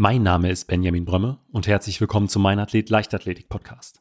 Mein 0.00 0.22
Name 0.22 0.48
ist 0.48 0.68
Benjamin 0.68 1.04
Brömme 1.04 1.38
und 1.50 1.66
herzlich 1.66 2.00
willkommen 2.00 2.28
zum 2.28 2.42
Mein 2.42 2.60
Athlet 2.60 2.88
Leichtathletik 2.88 3.48
Podcast. 3.48 4.00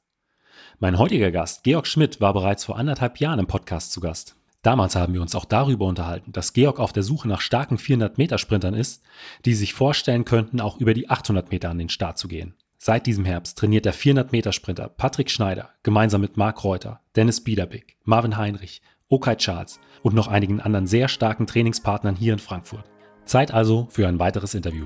Mein 0.77 0.99
heutiger 0.99 1.31
Gast, 1.31 1.63
Georg 1.63 1.87
Schmidt, 1.87 2.21
war 2.21 2.33
bereits 2.33 2.65
vor 2.65 2.77
anderthalb 2.77 3.19
Jahren 3.19 3.39
im 3.39 3.47
Podcast 3.47 3.93
zu 3.93 3.99
Gast. 3.99 4.35
Damals 4.61 4.95
haben 4.95 5.15
wir 5.15 5.23
uns 5.23 5.33
auch 5.33 5.45
darüber 5.45 5.87
unterhalten, 5.87 6.31
dass 6.33 6.53
Georg 6.53 6.79
auf 6.79 6.93
der 6.93 7.01
Suche 7.01 7.27
nach 7.27 7.41
starken 7.41 7.77
400-Meter-Sprintern 7.79 8.75
ist, 8.75 9.01
die 9.43 9.55
sich 9.55 9.73
vorstellen 9.73 10.23
könnten, 10.23 10.61
auch 10.61 10.77
über 10.77 10.93
die 10.93 11.09
800 11.09 11.49
Meter 11.49 11.71
an 11.71 11.79
den 11.79 11.89
Start 11.89 12.19
zu 12.19 12.27
gehen. 12.27 12.53
Seit 12.77 13.07
diesem 13.07 13.25
Herbst 13.25 13.57
trainiert 13.57 13.85
der 13.85 13.95
400-Meter-Sprinter 13.95 14.89
Patrick 14.89 15.31
Schneider 15.31 15.71
gemeinsam 15.81 16.21
mit 16.21 16.37
Marc 16.37 16.63
Reuter, 16.63 17.01
Dennis 17.15 17.43
Biederbeck, 17.43 17.97
Marvin 18.03 18.37
Heinrich, 18.37 18.83
Okay 19.09 19.35
Charles 19.35 19.79
und 20.03 20.13
noch 20.13 20.27
einigen 20.27 20.61
anderen 20.61 20.85
sehr 20.85 21.07
starken 21.07 21.47
Trainingspartnern 21.47 22.15
hier 22.15 22.33
in 22.33 22.39
Frankfurt. 22.39 22.85
Zeit 23.25 23.51
also 23.51 23.87
für 23.89 24.07
ein 24.07 24.19
weiteres 24.19 24.53
Interview 24.53 24.85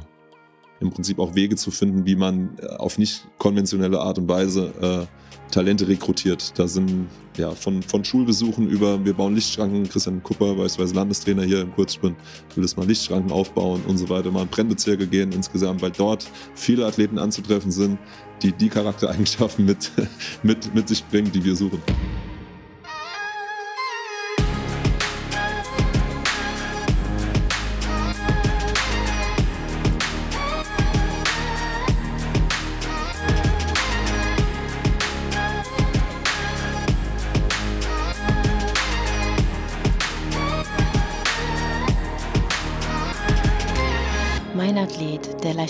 im 0.81 0.89
Prinzip 0.89 1.19
auch 1.19 1.35
Wege 1.35 1.55
zu 1.55 1.71
finden, 1.71 2.05
wie 2.05 2.15
man 2.15 2.57
äh, 2.61 2.65
auf 2.67 2.97
nicht 2.97 3.27
konventionelle 3.37 3.99
Art 4.01 4.17
und 4.17 4.27
Weise 4.27 4.73
äh, 4.81 5.05
Talente 5.51 5.87
rekrutiert. 5.87 6.57
Da 6.57 6.67
sind 6.67 7.07
ja 7.37 7.51
von, 7.51 7.83
von 7.83 8.03
Schulbesuchen 8.03 8.67
über, 8.67 9.03
wir 9.05 9.13
bauen 9.13 9.35
Lichtschranken, 9.35 9.87
Christian 9.87 10.23
Kupper, 10.23 10.55
beispielsweise 10.55 10.95
Landestrainer 10.95 11.43
hier 11.43 11.61
im 11.61 11.71
Kurzsprint, 11.71 12.15
will 12.55 12.63
das 12.63 12.77
mal 12.77 12.87
Lichtschranken 12.87 13.31
aufbauen 13.31 13.81
und 13.87 13.97
so 13.97 14.09
weiter, 14.09 14.31
mal 14.31 14.43
in 14.43 14.47
Brennbezirke 14.47 15.07
gehen 15.07 15.31
insgesamt, 15.31 15.81
weil 15.81 15.91
dort 15.91 16.27
viele 16.55 16.85
Athleten 16.85 17.19
anzutreffen 17.19 17.71
sind, 17.71 17.99
die 18.41 18.51
die 18.51 18.69
Charaktereigenschaften 18.69 19.65
mit, 19.65 19.91
mit, 20.43 20.73
mit 20.73 20.87
sich 20.87 21.05
bringen, 21.05 21.31
die 21.31 21.43
wir 21.43 21.55
suchen. 21.55 21.81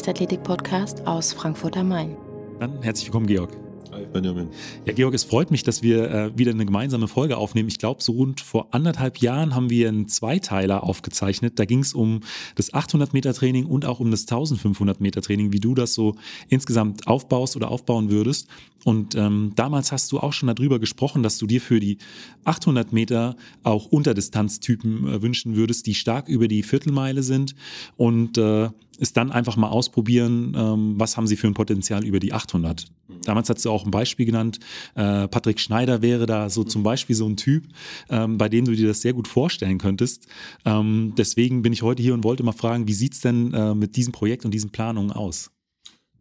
Leichtathletik-Podcast 0.02 1.06
aus 1.06 1.32
Frankfurt 1.32 1.78
am 1.78 1.90
Main. 1.90 2.18
Dann 2.60 2.82
herzlich 2.82 3.06
willkommen, 3.06 3.28
Georg. 3.28 3.56
Hi, 3.92 4.04
Benjamin. 4.12 4.48
Ja, 4.86 4.94
Georg, 4.94 5.14
es 5.14 5.24
freut 5.24 5.52
mich, 5.52 5.62
dass 5.62 5.84
wir 5.84 6.10
äh, 6.10 6.38
wieder 6.38 6.52
eine 6.52 6.66
gemeinsame 6.66 7.08
Folge 7.08 7.38
aufnehmen. 7.38 7.70
Ich 7.70 7.78
glaube, 7.78 8.02
so 8.02 8.14
rund 8.14 8.42
vor 8.42 8.70
anderthalb 8.72 9.18
Jahren 9.18 9.54
haben 9.54 9.70
wir 9.70 9.90
einen 9.90 10.08
Zweiteiler 10.08 10.84
aufgezeichnet. 10.84 11.60
Da 11.60 11.66
ging 11.66 11.80
es 11.80 11.94
um 11.94 12.22
das 12.56 12.74
800-Meter-Training 12.74 13.68
und 13.68 13.86
auch 13.86 14.00
um 14.00 14.10
das 14.10 14.28
1500-Meter-Training, 14.28 15.54
wie 15.54 15.60
du 15.60 15.76
das 15.76 15.94
so 15.94 16.16
insgesamt 16.50 17.06
aufbaust 17.06 17.56
oder 17.56 17.70
aufbauen 17.70 18.10
würdest. 18.10 18.48
Und 18.84 19.14
ähm, 19.14 19.52
damals 19.56 19.92
hast 19.92 20.12
du 20.12 20.20
auch 20.20 20.34
schon 20.34 20.48
darüber 20.48 20.80
gesprochen, 20.80 21.22
dass 21.22 21.38
du 21.38 21.46
dir 21.46 21.62
für 21.62 21.80
die 21.80 22.00
800 22.46 22.92
Meter 22.92 23.36
auch 23.62 23.86
Unterdistanztypen 23.86 25.08
äh, 25.08 25.22
wünschen 25.22 25.56
würdest, 25.56 25.86
die 25.86 25.94
stark 25.94 26.28
über 26.28 26.48
die 26.48 26.64
Viertelmeile 26.64 27.22
sind 27.22 27.56
und 27.98 28.40
äh, 28.40 28.70
es 29.02 29.14
dann 29.14 29.32
einfach 29.32 29.58
mal 29.58 29.70
ausprobieren, 29.70 30.56
ähm, 30.56 30.94
was 30.98 31.18
haben 31.18 31.26
sie 31.26 31.36
für 31.36 31.48
ein 31.48 31.56
Potenzial 31.56 32.06
über 32.06 32.20
die 32.20 32.34
800. 32.34 32.86
Damals 33.24 33.50
hast 33.50 33.66
du 33.66 33.72
auch 33.72 33.84
ein 33.84 33.92
Beispiel 33.92 34.28
genannt, 34.28 34.60
äh, 34.96 35.28
Patrick 35.28 35.60
Schneider 35.60 36.02
wäre 36.02 36.28
da 36.28 36.50
so 36.50 36.64
zum 36.64 36.84
Beispiel 36.84 37.16
so 37.16 37.28
ein 37.28 37.36
Typ, 37.36 37.66
ähm, 38.10 38.38
bei 38.38 38.48
dem 38.48 38.66
du 38.66 38.76
dir 38.76 38.88
das 38.88 39.02
sehr 39.02 39.14
gut 39.14 39.28
vorstellen 39.28 39.80
könntest. 39.80 40.28
Ähm, 40.66 41.14
deswegen 41.18 41.64
bin 41.64 41.74
ich 41.74 41.82
heute 41.82 42.04
hier 42.04 42.14
und 42.14 42.24
wollte 42.24 42.44
mal 42.44 42.52
fragen, 42.52 42.88
wie 42.88 42.94
sieht's 42.94 43.22
denn 43.22 43.54
äh, 43.54 43.74
mit 43.74 43.96
diesem 43.96 44.14
Projekt 44.14 44.46
und 44.46 44.54
diesen 44.54 44.70
Planungen 44.70 45.12
aus? 45.12 45.50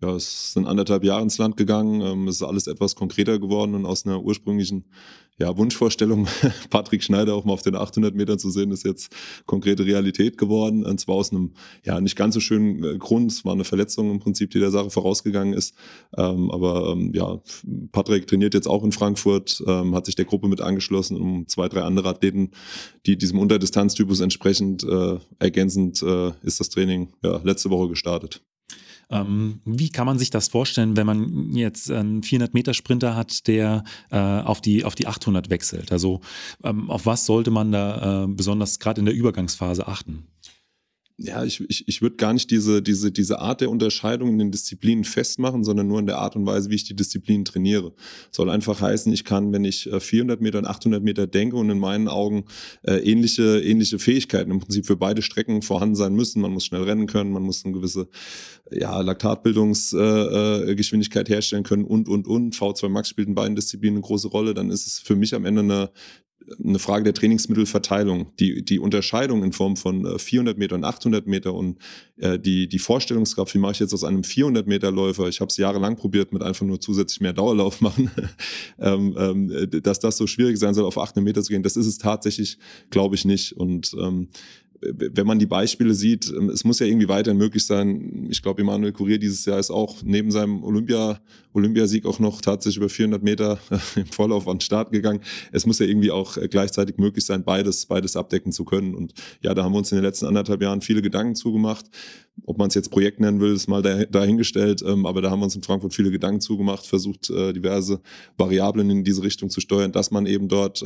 ja, 0.02 0.14
es 0.14 0.54
sind 0.54 0.66
anderthalb 0.66 1.04
Jahre 1.04 1.22
ins 1.22 1.38
Land 1.38 1.56
gegangen. 1.56 2.00
Ähm, 2.00 2.28
es 2.28 2.36
ist 2.36 2.42
alles 2.42 2.66
etwas 2.66 2.94
konkreter 2.94 3.38
geworden 3.38 3.74
und 3.74 3.86
aus 3.86 4.06
einer 4.06 4.22
ursprünglichen 4.22 4.86
ja, 5.40 5.56
Wunschvorstellung, 5.56 6.28
Patrick 6.70 7.02
Schneider 7.02 7.34
auch 7.34 7.44
mal 7.46 7.54
auf 7.54 7.62
den 7.62 7.74
800 7.74 8.14
Metern 8.14 8.38
zu 8.38 8.50
sehen, 8.50 8.70
ist 8.70 8.84
jetzt 8.84 9.10
konkrete 9.46 9.86
Realität 9.86 10.36
geworden. 10.36 10.84
Und 10.84 11.00
zwar 11.00 11.14
aus 11.14 11.32
einem 11.32 11.54
ja 11.84 11.98
nicht 12.00 12.14
ganz 12.14 12.34
so 12.34 12.40
schönen 12.40 12.84
äh, 12.84 12.98
Grund. 12.98 13.32
Es 13.32 13.44
war 13.44 13.54
eine 13.54 13.64
Verletzung 13.64 14.10
im 14.10 14.20
Prinzip, 14.20 14.50
die 14.50 14.60
der 14.60 14.70
Sache 14.70 14.90
vorausgegangen 14.90 15.54
ist. 15.54 15.74
Ähm, 16.16 16.50
aber 16.50 16.92
ähm, 16.92 17.12
ja, 17.14 17.40
Patrick 17.90 18.26
trainiert 18.26 18.52
jetzt 18.52 18.68
auch 18.68 18.84
in 18.84 18.92
Frankfurt, 18.92 19.62
ähm, 19.66 19.94
hat 19.94 20.04
sich 20.04 20.14
der 20.14 20.26
Gruppe 20.26 20.46
mit 20.46 20.60
angeschlossen, 20.60 21.16
um 21.16 21.48
zwei, 21.48 21.68
drei 21.68 21.82
andere 21.82 22.10
Athleten, 22.10 22.50
die 23.06 23.16
diesem 23.16 23.38
Unterdistanztypus 23.38 24.20
entsprechend 24.20 24.84
äh, 24.84 25.18
ergänzend 25.38 26.02
äh, 26.02 26.32
ist 26.42 26.60
das 26.60 26.68
Training 26.68 27.14
ja, 27.22 27.40
letzte 27.42 27.70
Woche 27.70 27.88
gestartet. 27.88 28.42
Ähm, 29.10 29.60
wie 29.64 29.90
kann 29.90 30.06
man 30.06 30.18
sich 30.18 30.30
das 30.30 30.48
vorstellen, 30.48 30.96
wenn 30.96 31.06
man 31.06 31.52
jetzt 31.52 31.90
einen 31.90 32.22
400-Meter-Sprinter 32.22 33.16
hat, 33.16 33.46
der 33.46 33.84
äh, 34.10 34.16
auf, 34.16 34.60
die, 34.60 34.84
auf 34.84 34.94
die 34.94 35.06
800 35.06 35.50
wechselt? 35.50 35.92
Also 35.92 36.20
ähm, 36.62 36.90
auf 36.90 37.06
was 37.06 37.26
sollte 37.26 37.50
man 37.50 37.72
da 37.72 38.24
äh, 38.24 38.26
besonders 38.28 38.78
gerade 38.78 39.00
in 39.00 39.06
der 39.06 39.14
Übergangsphase 39.14 39.86
achten? 39.86 40.26
Ja, 41.22 41.44
ich, 41.44 41.60
ich, 41.68 41.86
ich 41.86 42.00
würde 42.00 42.16
gar 42.16 42.32
nicht 42.32 42.50
diese, 42.50 42.80
diese, 42.80 43.12
diese 43.12 43.40
Art 43.40 43.60
der 43.60 43.68
Unterscheidung 43.68 44.30
in 44.30 44.38
den 44.38 44.50
Disziplinen 44.50 45.04
festmachen, 45.04 45.64
sondern 45.64 45.86
nur 45.86 45.98
in 45.98 46.06
der 46.06 46.16
Art 46.16 46.34
und 46.34 46.46
Weise, 46.46 46.70
wie 46.70 46.76
ich 46.76 46.84
die 46.84 46.96
Disziplinen 46.96 47.44
trainiere. 47.44 47.92
Soll 48.30 48.48
einfach 48.48 48.80
heißen, 48.80 49.12
ich 49.12 49.24
kann, 49.24 49.52
wenn 49.52 49.64
ich 49.64 49.90
400 49.98 50.40
äh, 50.40 50.42
Meter 50.42 50.58
und 50.58 50.66
800 50.66 51.02
Meter 51.02 51.26
denke 51.26 51.56
und 51.56 51.68
in 51.68 51.78
meinen 51.78 52.08
Augen 52.08 52.46
äh, 52.82 52.94
ähnliche, 52.94 53.60
ähnliche 53.60 53.98
Fähigkeiten 53.98 54.50
im 54.50 54.60
Prinzip 54.60 54.86
für 54.86 54.96
beide 54.96 55.20
Strecken 55.20 55.60
vorhanden 55.60 55.94
sein 55.94 56.14
müssen. 56.14 56.40
Man 56.40 56.52
muss 56.52 56.64
schnell 56.64 56.84
rennen 56.84 57.06
können, 57.06 57.32
man 57.32 57.42
muss 57.42 57.66
eine 57.66 57.74
gewisse 57.74 58.08
ja, 58.70 58.98
Laktatbildungsgeschwindigkeit 59.00 61.28
äh, 61.28 61.32
äh 61.32 61.34
herstellen 61.34 61.64
können 61.64 61.84
und, 61.84 62.08
und, 62.08 62.26
und. 62.26 62.54
V2 62.54 62.88
Max 62.88 63.10
spielt 63.10 63.28
in 63.28 63.34
beiden 63.34 63.56
Disziplinen 63.56 63.96
eine 63.96 64.02
große 64.02 64.28
Rolle. 64.28 64.54
Dann 64.54 64.70
ist 64.70 64.86
es 64.86 64.98
für 64.98 65.16
mich 65.16 65.34
am 65.34 65.44
Ende 65.44 65.60
eine, 65.60 65.90
eine 66.62 66.78
Frage 66.78 67.04
der 67.04 67.14
Trainingsmittelverteilung. 67.14 68.32
Die, 68.38 68.64
die 68.64 68.78
Unterscheidung 68.78 69.44
in 69.44 69.52
Form 69.52 69.76
von 69.76 70.18
400 70.18 70.56
äh, 70.56 70.58
Meter 70.58 70.74
und 70.74 70.84
800 70.84 71.26
Meter 71.26 71.54
und 71.54 71.78
äh, 72.16 72.38
die, 72.38 72.68
die 72.68 72.78
Vorstellungskraft, 72.78 73.54
wie 73.54 73.58
mache 73.58 73.72
ich 73.72 73.78
jetzt 73.80 73.94
aus 73.94 74.04
einem 74.04 74.24
400 74.24 74.66
Meter 74.66 74.90
Läufer, 74.90 75.28
ich 75.28 75.40
habe 75.40 75.48
es 75.48 75.56
jahrelang 75.56 75.96
probiert 75.96 76.32
mit 76.32 76.42
einfach 76.42 76.66
nur 76.66 76.80
zusätzlich 76.80 77.20
mehr 77.20 77.32
Dauerlauf 77.32 77.80
machen, 77.80 78.10
ähm, 78.78 79.14
ähm, 79.18 79.82
dass 79.82 80.00
das 80.00 80.16
so 80.16 80.26
schwierig 80.26 80.58
sein 80.58 80.74
soll, 80.74 80.84
auf 80.84 80.98
800 80.98 81.24
Meter 81.24 81.42
zu 81.42 81.52
gehen, 81.52 81.62
das 81.62 81.76
ist 81.76 81.86
es 81.86 81.98
tatsächlich, 81.98 82.58
glaube 82.90 83.14
ich, 83.14 83.24
nicht. 83.24 83.52
Und 83.52 83.94
ähm, 83.98 84.28
wenn 84.82 85.26
man 85.26 85.38
die 85.38 85.46
Beispiele 85.46 85.94
sieht, 85.94 86.32
ähm, 86.34 86.48
es 86.48 86.64
muss 86.64 86.78
ja 86.78 86.86
irgendwie 86.86 87.08
weiterhin 87.08 87.38
möglich 87.38 87.64
sein. 87.66 88.26
Ich 88.30 88.42
glaube, 88.42 88.62
Emanuel 88.62 88.92
Kurier 88.92 89.18
dieses 89.18 89.44
Jahr 89.44 89.58
ist 89.58 89.70
auch 89.70 90.02
neben 90.02 90.30
seinem 90.30 90.64
Olympia, 90.64 91.20
Olympiasieg 91.52 92.06
auch 92.06 92.18
noch 92.18 92.40
tatsächlich 92.40 92.78
über 92.78 92.88
400 92.88 93.22
Meter 93.22 93.58
im 93.96 94.06
Vorlauf 94.06 94.48
an 94.48 94.56
den 94.56 94.60
Start 94.62 94.90
gegangen. 94.90 95.20
Es 95.52 95.66
muss 95.66 95.78
ja 95.78 95.86
irgendwie 95.86 96.10
auch 96.10 96.36
äh, 96.36 96.48
gleichzeitig 96.48 96.96
möglich 96.96 97.26
sein, 97.26 97.44
beides, 97.44 97.86
beides 97.86 98.16
abdecken 98.16 98.52
zu 98.52 98.64
können. 98.64 98.94
Und 98.94 99.12
ja, 99.42 99.52
da 99.54 99.64
haben 99.64 99.72
wir 99.72 99.78
uns 99.78 99.92
in 99.92 99.96
den 99.96 100.04
letzten 100.04 100.26
anderthalb 100.26 100.62
Jahren 100.62 100.80
viele 100.80 101.02
Gedanken 101.02 101.34
zugemacht. 101.34 101.86
Ob 102.46 102.56
man 102.56 102.68
es 102.68 102.74
jetzt 102.74 102.90
Projekt 102.90 103.20
nennen 103.20 103.40
will, 103.40 103.52
ist 103.52 103.68
mal 103.68 103.82
dahingestellt. 103.82 104.82
Ähm, 104.86 105.04
aber 105.04 105.20
da 105.20 105.30
haben 105.30 105.40
wir 105.40 105.44
uns 105.44 105.56
in 105.56 105.62
Frankfurt 105.62 105.92
viele 105.92 106.10
Gedanken 106.10 106.40
zugemacht, 106.40 106.86
versucht, 106.86 107.28
äh, 107.28 107.52
diverse 107.52 108.00
Variablen 108.38 108.88
in 108.88 109.04
diese 109.04 109.22
Richtung 109.22 109.50
zu 109.50 109.60
steuern, 109.60 109.92
dass 109.92 110.10
man 110.10 110.24
eben 110.24 110.48
dort 110.48 110.82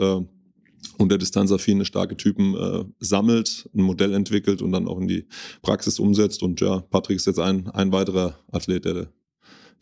äh, 0.84 1.02
unter 1.02 1.18
distanzaffine 1.18 1.84
starke 1.84 2.16
Typen 2.16 2.54
äh, 2.54 2.84
sammelt, 3.00 3.68
ein 3.74 3.82
Modell 3.82 4.12
entwickelt 4.12 4.62
und 4.62 4.72
dann 4.72 4.88
auch 4.88 4.98
in 5.00 5.08
die 5.08 5.26
Praxis 5.62 5.98
umsetzt. 5.98 6.42
Und 6.42 6.60
ja, 6.60 6.80
Patrick 6.80 7.16
ist 7.16 7.26
jetzt 7.26 7.40
ein, 7.40 7.68
ein 7.70 7.92
weiterer 7.92 8.38
Athlet, 8.50 8.84
der 8.84 9.08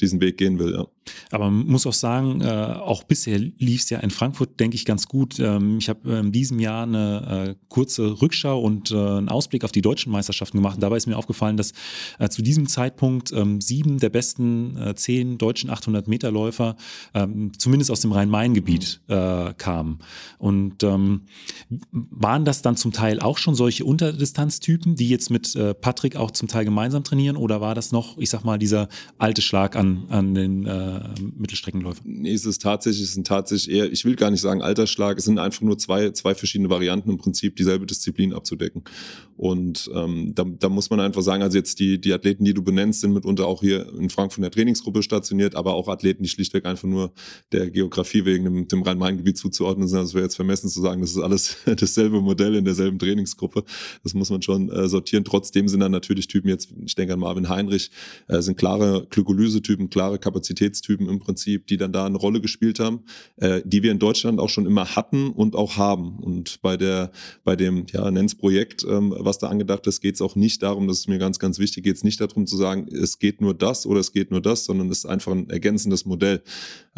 diesen 0.03 0.21
Weg 0.21 0.37
gehen 0.37 0.59
will. 0.59 0.75
Ja. 0.75 0.87
Aber 1.31 1.51
man 1.51 1.67
muss 1.67 1.87
auch 1.87 1.93
sagen, 1.93 2.41
äh, 2.41 2.47
auch 2.47 3.05
bisher 3.05 3.39
lief 3.39 3.83
es 3.83 3.91
ja 3.91 3.99
in 4.01 4.11
Frankfurt, 4.11 4.61
denke 4.61 4.75
ich, 4.75 4.85
ganz 4.85 5.09
gut. 5.09 5.39
Ähm, 5.41 5.79
ich 5.79 5.89
habe 5.89 6.19
in 6.19 6.33
diesem 6.33 6.59
Jahr 6.61 6.85
eine 6.85 7.49
äh, 7.51 7.55
kurze 7.69 8.21
Rückschau 8.21 8.61
und 8.61 8.91
äh, 8.91 8.97
einen 8.97 9.29
Ausblick 9.29 9.65
auf 9.65 9.73
die 9.73 9.83
deutschen 9.83 10.13
Meisterschaften 10.13 10.59
gemacht. 10.59 10.77
Und 10.77 10.83
dabei 10.83 10.97
ist 10.97 11.07
mir 11.07 11.17
aufgefallen, 11.17 11.57
dass 11.57 11.73
äh, 12.19 12.29
zu 12.29 12.43
diesem 12.43 12.69
Zeitpunkt 12.69 13.33
ähm, 13.33 13.61
sieben 13.61 13.99
der 13.99 14.11
besten 14.11 14.77
äh, 14.77 14.95
zehn 14.95 15.39
deutschen 15.39 15.71
800-Meter-Läufer 15.71 16.77
ähm, 17.15 17.53
zumindest 17.59 17.91
aus 17.91 18.01
dem 18.01 18.13
Rhein-Main-Gebiet 18.13 19.01
mhm. 19.07 19.13
Äh, 19.13 19.55
kamen. 19.55 19.99
Und 20.39 20.83
ähm, 20.83 21.23
waren 21.91 22.45
das 22.45 22.63
dann 22.63 22.77
zum 22.77 22.93
Teil 22.93 23.21
auch 23.21 23.39
schon 23.39 23.55
solche 23.55 23.85
Unterdistanztypen, 23.85 24.97
die 24.97 25.09
jetzt 25.09 25.31
mit 25.31 25.57
Patrick 25.81 26.17
auch 26.17 26.31
zum 26.31 26.49
Teil 26.49 26.65
gemeinsam 26.65 27.05
trainieren? 27.05 27.37
Oder 27.37 27.61
war 27.61 27.75
das 27.75 27.93
noch, 27.93 28.19
ich 28.19 28.31
sag 28.31 28.45
mal, 28.45 28.59
dieser 28.59 28.89
alte 29.19 29.43
Schlag 29.43 29.77
an, 29.77 29.92
an 30.09 30.35
den 30.35 30.67
äh, 30.67 31.01
Mittelstreckenläufern? 31.37 32.05
Nee, 32.05 32.33
es 32.33 32.45
ist 32.45 32.63
tatsächlich, 32.63 33.05
es 33.05 33.15
sind 33.15 33.27
tatsächlich 33.27 33.75
eher, 33.75 33.91
ich 33.91 34.05
will 34.05 34.17
gar 34.17 34.31
nicht 34.31 34.41
sagen 34.41 34.63
Altersschlag, 34.63 35.19
es 35.19 35.25
sind 35.25 35.39
einfach 35.39 35.63
nur 35.63 35.79
zwei, 35.79 36.11
zwei 36.11 36.35
verschiedene 36.35 36.71
Varianten 36.71 37.11
im 37.11 37.19
Prinzip, 37.19 37.57
dieselbe 37.57 37.87
Disziplin 37.87 38.33
abzudecken. 38.33 38.83
Und 39.37 39.91
ähm, 39.95 40.33
da, 40.35 40.45
da 40.45 40.69
muss 40.69 40.91
man 40.91 41.01
einfach 41.01 41.23
sagen, 41.23 41.43
also 41.43 41.57
jetzt 41.57 41.81
die, 41.81 42.01
die 42.01 42.13
Athleten, 42.13 42.45
die 42.45 42.55
du 42.55 42.63
benennst, 42.63 43.01
sind 43.01 43.13
mitunter 43.13 43.47
auch 43.47 43.61
hier 43.61 43.93
in 43.99 44.11
Frankfurt 44.11 44.39
in 44.39 44.43
der 44.43 44.51
Trainingsgruppe 44.51 45.03
stationiert, 45.03 45.57
aber 45.57 45.75
auch 45.75 45.89
Athleten, 45.89 46.23
die 46.23 46.29
schlichtweg 46.29 46.67
einfach 46.67 46.87
nur 46.87 47.13
der 47.51 47.71
Geografie 47.71 48.25
wegen 48.25 48.45
dem, 48.45 48.69
dem 48.69 48.83
Rhein-Main-Gebiet 48.83 49.39
zuzuordnen 49.39 49.89
sind. 49.89 49.99
Also 49.99 50.15
wäre 50.15 50.25
jetzt 50.25 50.37
vermessen 50.37 50.69
zu 50.69 50.81
sagen, 50.81 51.01
das 51.01 51.11
ist 51.11 51.19
alles 51.19 51.57
dasselbe 51.67 52.21
Modell 52.21 52.55
in 52.55 52.65
derselben 52.65 52.99
Trainingsgruppe. 52.99 53.65
Das 54.03 54.15
muss 54.15 54.31
man 54.31 54.43
schon 54.43 54.71
äh, 54.71 54.89
sortieren. 54.89 55.25
Trotzdem 55.25 55.67
sind 55.69 55.81
dann 55.81 55.93
natürlich 55.93 56.29
Typen 56.29 56.49
jetzt, 56.49 56.73
ich 56.85 56.95
denke 56.95 57.15
an 57.15 57.21
Marvin 57.21 57.49
Heinrich, 57.49 57.91
äh, 58.29 58.43
sind 58.43 58.57
klare 58.57 59.07
Glykolyse-Typen, 59.11 59.72
klare 59.91 60.19
Kapazitätstypen 60.19 61.09
im 61.09 61.19
Prinzip, 61.19 61.67
die 61.67 61.77
dann 61.77 61.93
da 61.93 62.07
eine 62.07 62.17
Rolle 62.17 62.41
gespielt 62.41 62.81
haben, 62.81 63.01
äh, 63.37 63.63
die 63.65 63.83
wir 63.83 63.93
in 63.93 63.99
Deutschland 63.99 64.41
auch 64.41 64.49
schon 64.49 64.67
immer 64.67 64.97
hatten 64.97 65.31
und 65.31 65.55
auch 65.57 65.77
haben. 65.77 66.19
Und 66.19 66.61
bei 66.63 66.77
der, 66.77 67.13
bei 67.45 67.57
dem, 67.57 67.87
ja, 67.93 68.11
nenn's 68.11 68.35
Projekt, 68.35 68.85
ähm, 68.89 69.15
was 69.19 69.39
da 69.39 69.49
angedacht 69.49 69.87
ist, 69.87 70.01
geht 70.01 70.15
es 70.15 70.21
auch 70.21 70.37
nicht 70.37 70.63
darum, 70.63 70.89
das 70.89 71.01
ist 71.01 71.09
mir 71.09 71.19
ganz, 71.19 71.39
ganz 71.39 71.59
wichtig, 71.59 71.85
geht 71.85 71.97
es 71.97 72.05
nicht 72.05 72.21
darum 72.21 72.47
zu 72.47 72.57
sagen, 72.57 72.89
es 72.89 73.19
geht 73.19 73.41
nur 73.41 73.55
das 73.55 73.87
oder 73.87 74.01
es 74.01 74.13
geht 74.13 74.31
nur 74.31 74.41
das, 74.41 74.65
sondern 74.65 74.89
es 74.91 74.99
ist 74.99 75.07
einfach 75.07 75.33
ein 75.33 75.49
ergänzendes 75.51 76.05
Modell. 76.05 76.43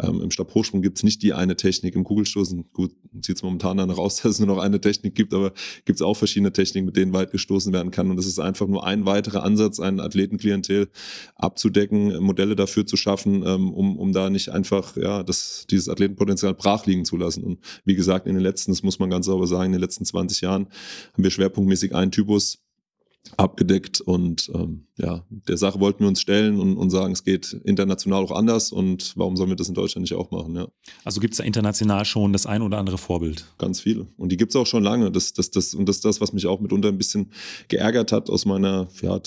Ähm, 0.01 0.21
Im 0.21 0.31
Stabhochsprung 0.31 0.81
gibt 0.81 0.97
es 0.97 1.03
nicht 1.03 1.21
die 1.23 1.33
eine 1.33 1.55
Technik, 1.55 1.95
im 1.95 2.03
Kugelstoßen, 2.03 2.65
gut, 2.73 2.91
sieht 3.21 3.37
es 3.37 3.43
momentan 3.43 3.77
danach 3.77 3.97
aus, 3.97 4.15
dass 4.21 4.33
es 4.33 4.39
nur 4.39 4.47
noch 4.47 4.57
eine 4.57 4.81
Technik 4.81 5.15
gibt, 5.15 5.33
aber 5.33 5.53
gibt 5.85 5.97
es 5.97 6.01
auch 6.01 6.15
verschiedene 6.15 6.51
Techniken, 6.51 6.85
mit 6.85 6.97
denen 6.97 7.13
weit 7.13 7.31
gestoßen 7.31 7.71
werden 7.73 7.91
kann. 7.91 8.09
Und 8.11 8.19
es 8.19 8.25
ist 8.25 8.39
einfach 8.39 8.67
nur 8.67 8.85
ein 8.85 9.05
weiterer 9.05 9.43
Ansatz, 9.43 9.79
ein 9.79 9.99
Athletenklientel 9.99 10.89
abzudecken, 11.35 12.21
Modelle 12.21 12.55
dafür 12.55 12.64
zu 12.65 12.97
schaffen, 12.97 13.43
ähm, 13.45 13.73
um, 13.73 13.97
um 13.97 14.13
da 14.13 14.29
nicht 14.29 14.49
einfach 14.49 14.95
ja, 14.97 15.23
das, 15.23 15.65
dieses 15.69 15.89
Athletenpotenzial 15.89 16.53
brach 16.53 16.85
liegen 16.85 17.05
zu 17.05 17.17
lassen. 17.17 17.43
Und 17.43 17.59
wie 17.85 17.95
gesagt, 17.95 18.27
in 18.27 18.35
den 18.35 18.43
letzten, 18.43 18.71
das 18.71 18.83
muss 18.83 18.99
man 18.99 19.09
ganz 19.09 19.25
sauber 19.25 19.47
sagen, 19.47 19.67
in 19.67 19.71
den 19.73 19.81
letzten 19.81 20.05
20 20.05 20.41
Jahren 20.41 20.67
haben 21.13 21.23
wir 21.23 21.31
schwerpunktmäßig 21.31 21.95
einen 21.95 22.11
Typus 22.11 22.64
abgedeckt 23.37 24.01
und 24.01 24.51
ähm, 24.53 24.85
ja, 24.97 25.25
der 25.29 25.57
Sache 25.57 25.79
wollten 25.79 26.01
wir 26.01 26.07
uns 26.07 26.21
stellen 26.21 26.59
und, 26.59 26.77
und 26.77 26.89
sagen, 26.89 27.11
es 27.11 27.23
geht 27.23 27.53
international 27.65 28.23
auch 28.23 28.31
anders 28.31 28.71
und 28.71 29.13
warum 29.17 29.35
sollen 29.35 29.49
wir 29.49 29.57
das 29.57 29.67
in 29.67 29.73
Deutschland 29.73 30.03
nicht 30.03 30.13
auch 30.13 30.31
machen, 30.31 30.55
ja. 30.55 30.67
Also 31.03 31.19
gibt 31.19 31.33
es 31.33 31.39
da 31.39 31.43
international 31.43 32.05
schon 32.05 32.31
das 32.31 32.45
ein 32.45 32.61
oder 32.61 32.77
andere 32.77 32.97
Vorbild? 32.97 33.45
Ganz 33.57 33.81
viele 33.81 34.07
und 34.17 34.31
die 34.31 34.37
gibt 34.37 34.51
es 34.51 34.55
auch 34.55 34.65
schon 34.67 34.83
lange. 34.83 35.11
Das, 35.11 35.33
das, 35.33 35.51
das, 35.51 35.73
und 35.73 35.89
das 35.89 35.97
ist 35.97 36.05
das, 36.05 36.21
was 36.21 36.31
mich 36.33 36.45
auch 36.45 36.59
mitunter 36.59 36.89
ein 36.89 36.97
bisschen 36.97 37.31
geärgert 37.67 38.11
hat 38.11 38.29
aus 38.29 38.45
meiner 38.45 38.87
ja, 39.01 39.19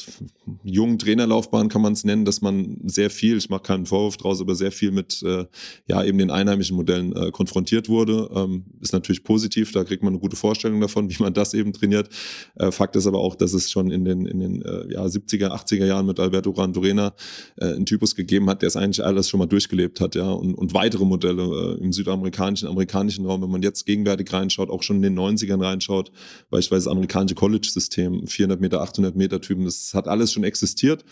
jungen 0.63 0.99
Trainerlaufbahn, 0.99 1.69
kann 1.69 1.83
man 1.83 1.93
es 1.93 2.05
nennen, 2.05 2.25
dass 2.25 2.41
man 2.41 2.79
sehr 2.85 3.11
viel, 3.11 3.37
ich 3.37 3.51
mache 3.51 3.63
keinen 3.63 3.87
Vorwurf 3.87 4.17
draus, 4.17 4.41
aber 4.41 4.55
sehr 4.55 4.73
viel 4.73 4.91
mit 4.91 5.23
äh, 5.23 5.45
ja 5.87 6.03
eben 6.03 6.19
den 6.19 6.31
einheimischen 6.31 6.77
Modellen 6.77 7.15
äh, 7.15 7.31
konfrontiert 7.31 7.89
wurde. 7.89 8.31
Ähm, 8.35 8.65
ist 8.81 8.93
natürlich 8.93 9.23
positiv, 9.23 9.73
da 9.73 9.85
kriegt 9.85 10.03
man 10.03 10.15
eine 10.15 10.21
gute 10.21 10.37
Vorstellung 10.37 10.81
davon, 10.81 11.11
wie 11.11 11.23
man 11.23 11.35
das 11.35 11.53
eben 11.53 11.73
trainiert. 11.73 12.09
Äh, 12.55 12.71
Fakt 12.71 12.97
ist 12.97 13.07
aber 13.07 13.19
auch, 13.19 13.35
dass 13.35 13.53
es 13.53 13.71
schon 13.71 13.88
in 13.91 14.05
den, 14.05 14.27
in 14.27 14.41
den 14.41 14.63
äh, 14.63 14.93
ja, 14.93 15.05
70er, 15.05 15.49
80er 15.49 15.87
Jahren 15.87 16.07
mit 16.07 16.21
Alberto 16.21 16.53
Grandurena 16.53 17.15
äh, 17.57 17.67
einen 17.67 17.87
Typus 17.87 18.15
gegeben 18.15 18.49
hat, 18.49 18.63
der 18.63 18.69
es 18.69 18.77
eigentlich 18.77 19.05
alles 19.05 19.29
schon 19.29 19.39
mal 19.39 19.47
durchgelebt 19.47 20.01
hat, 20.01 20.15
ja, 20.15 20.31
und, 20.31 20.55
und 20.55 20.75
weitere 20.75 21.05
Modelle 21.05 21.43
äh, 21.79 21.83
im 21.83 21.93
südamerikanischen, 21.93 22.69
amerikanischen 22.69 23.27
Raum, 23.27 23.43
wenn 23.43 23.51
man 23.51 23.63
jetzt 23.63 23.87
gegenwärtig 23.87 24.33
reinschaut, 24.33 24.71
auch 24.71 24.83
schon 24.83 24.97
in 24.97 25.03
den 25.03 25.19
90ern 25.19 25.63
reinschaut, 25.63 26.11
beispielsweise 26.51 26.85
das 26.85 26.93
amerikanische 26.93 27.35
College-System, 27.35 28.27
400 28.27 28.61
Meter, 28.61 28.81
800 28.81 29.17
Meter 29.17 29.41
Typen, 29.41 29.65
das 29.65 29.95
hat 29.95 30.09
alles 30.09 30.33
schon 30.33 30.45
existiert. 30.45 31.05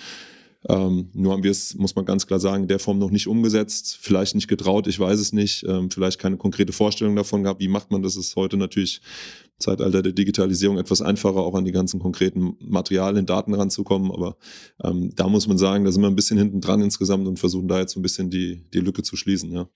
Ähm, 0.69 1.11
nur 1.13 1.33
haben 1.33 1.45
wir 1.45 1.51
es, 1.51 1.75
muss 1.77 1.95
man 1.95 2.05
ganz 2.05 2.27
klar 2.27 2.41
sagen, 2.41 2.63
in 2.63 2.69
der 2.69 2.81
Form 2.81 2.99
noch 2.99 3.11
nicht 3.11 3.29
umgesetzt, 3.29 3.99
vielleicht 4.01 4.35
nicht 4.35 4.49
getraut, 4.49 4.87
ich 4.89 4.99
weiß 4.99 5.21
es 5.21 5.33
nicht, 5.33 5.65
ähm, 5.69 5.91
vielleicht 5.91 6.19
keine 6.19 6.37
konkrete 6.39 6.73
Vorstellung 6.73 7.15
davon 7.15 7.45
gehabt, 7.45 7.61
wie 7.61 7.69
macht 7.69 7.93
man 7.93 8.03
das, 8.03 8.17
ist 8.17 8.35
heute 8.35 8.57
natürlich 8.57 9.01
Zeitalter 9.59 10.03
der 10.03 10.13
Digitalisierung 10.13 10.79
etwas 10.79 11.01
einfacher, 11.01 11.39
auch 11.39 11.55
an 11.55 11.65
die 11.65 11.73
ganzen 11.73 11.99
konkreten 11.99 12.57
Materialien, 12.61 13.25
Daten 13.25 13.55
ranzukommen. 13.55 14.11
Aber 14.11 14.37
ähm, 14.85 15.13
da 15.17 15.29
muss 15.29 15.49
man 15.49 15.57
sagen, 15.57 15.85
da 15.85 15.93
sind 15.93 16.03
wir 16.03 16.09
ein 16.09 16.17
bisschen 16.17 16.37
hinten 16.37 16.61
dran 16.61 16.83
insgesamt 16.83 17.27
und 17.27 17.39
versuchen 17.39 17.67
da 17.67 17.79
jetzt 17.79 17.95
so 17.95 18.01
ein 18.01 18.03
bisschen 18.03 18.29
die, 18.29 18.65
die 18.75 18.81
Lücke 18.81 19.03
zu 19.03 19.17
schließen. 19.17 19.51
Ja. 19.53 19.69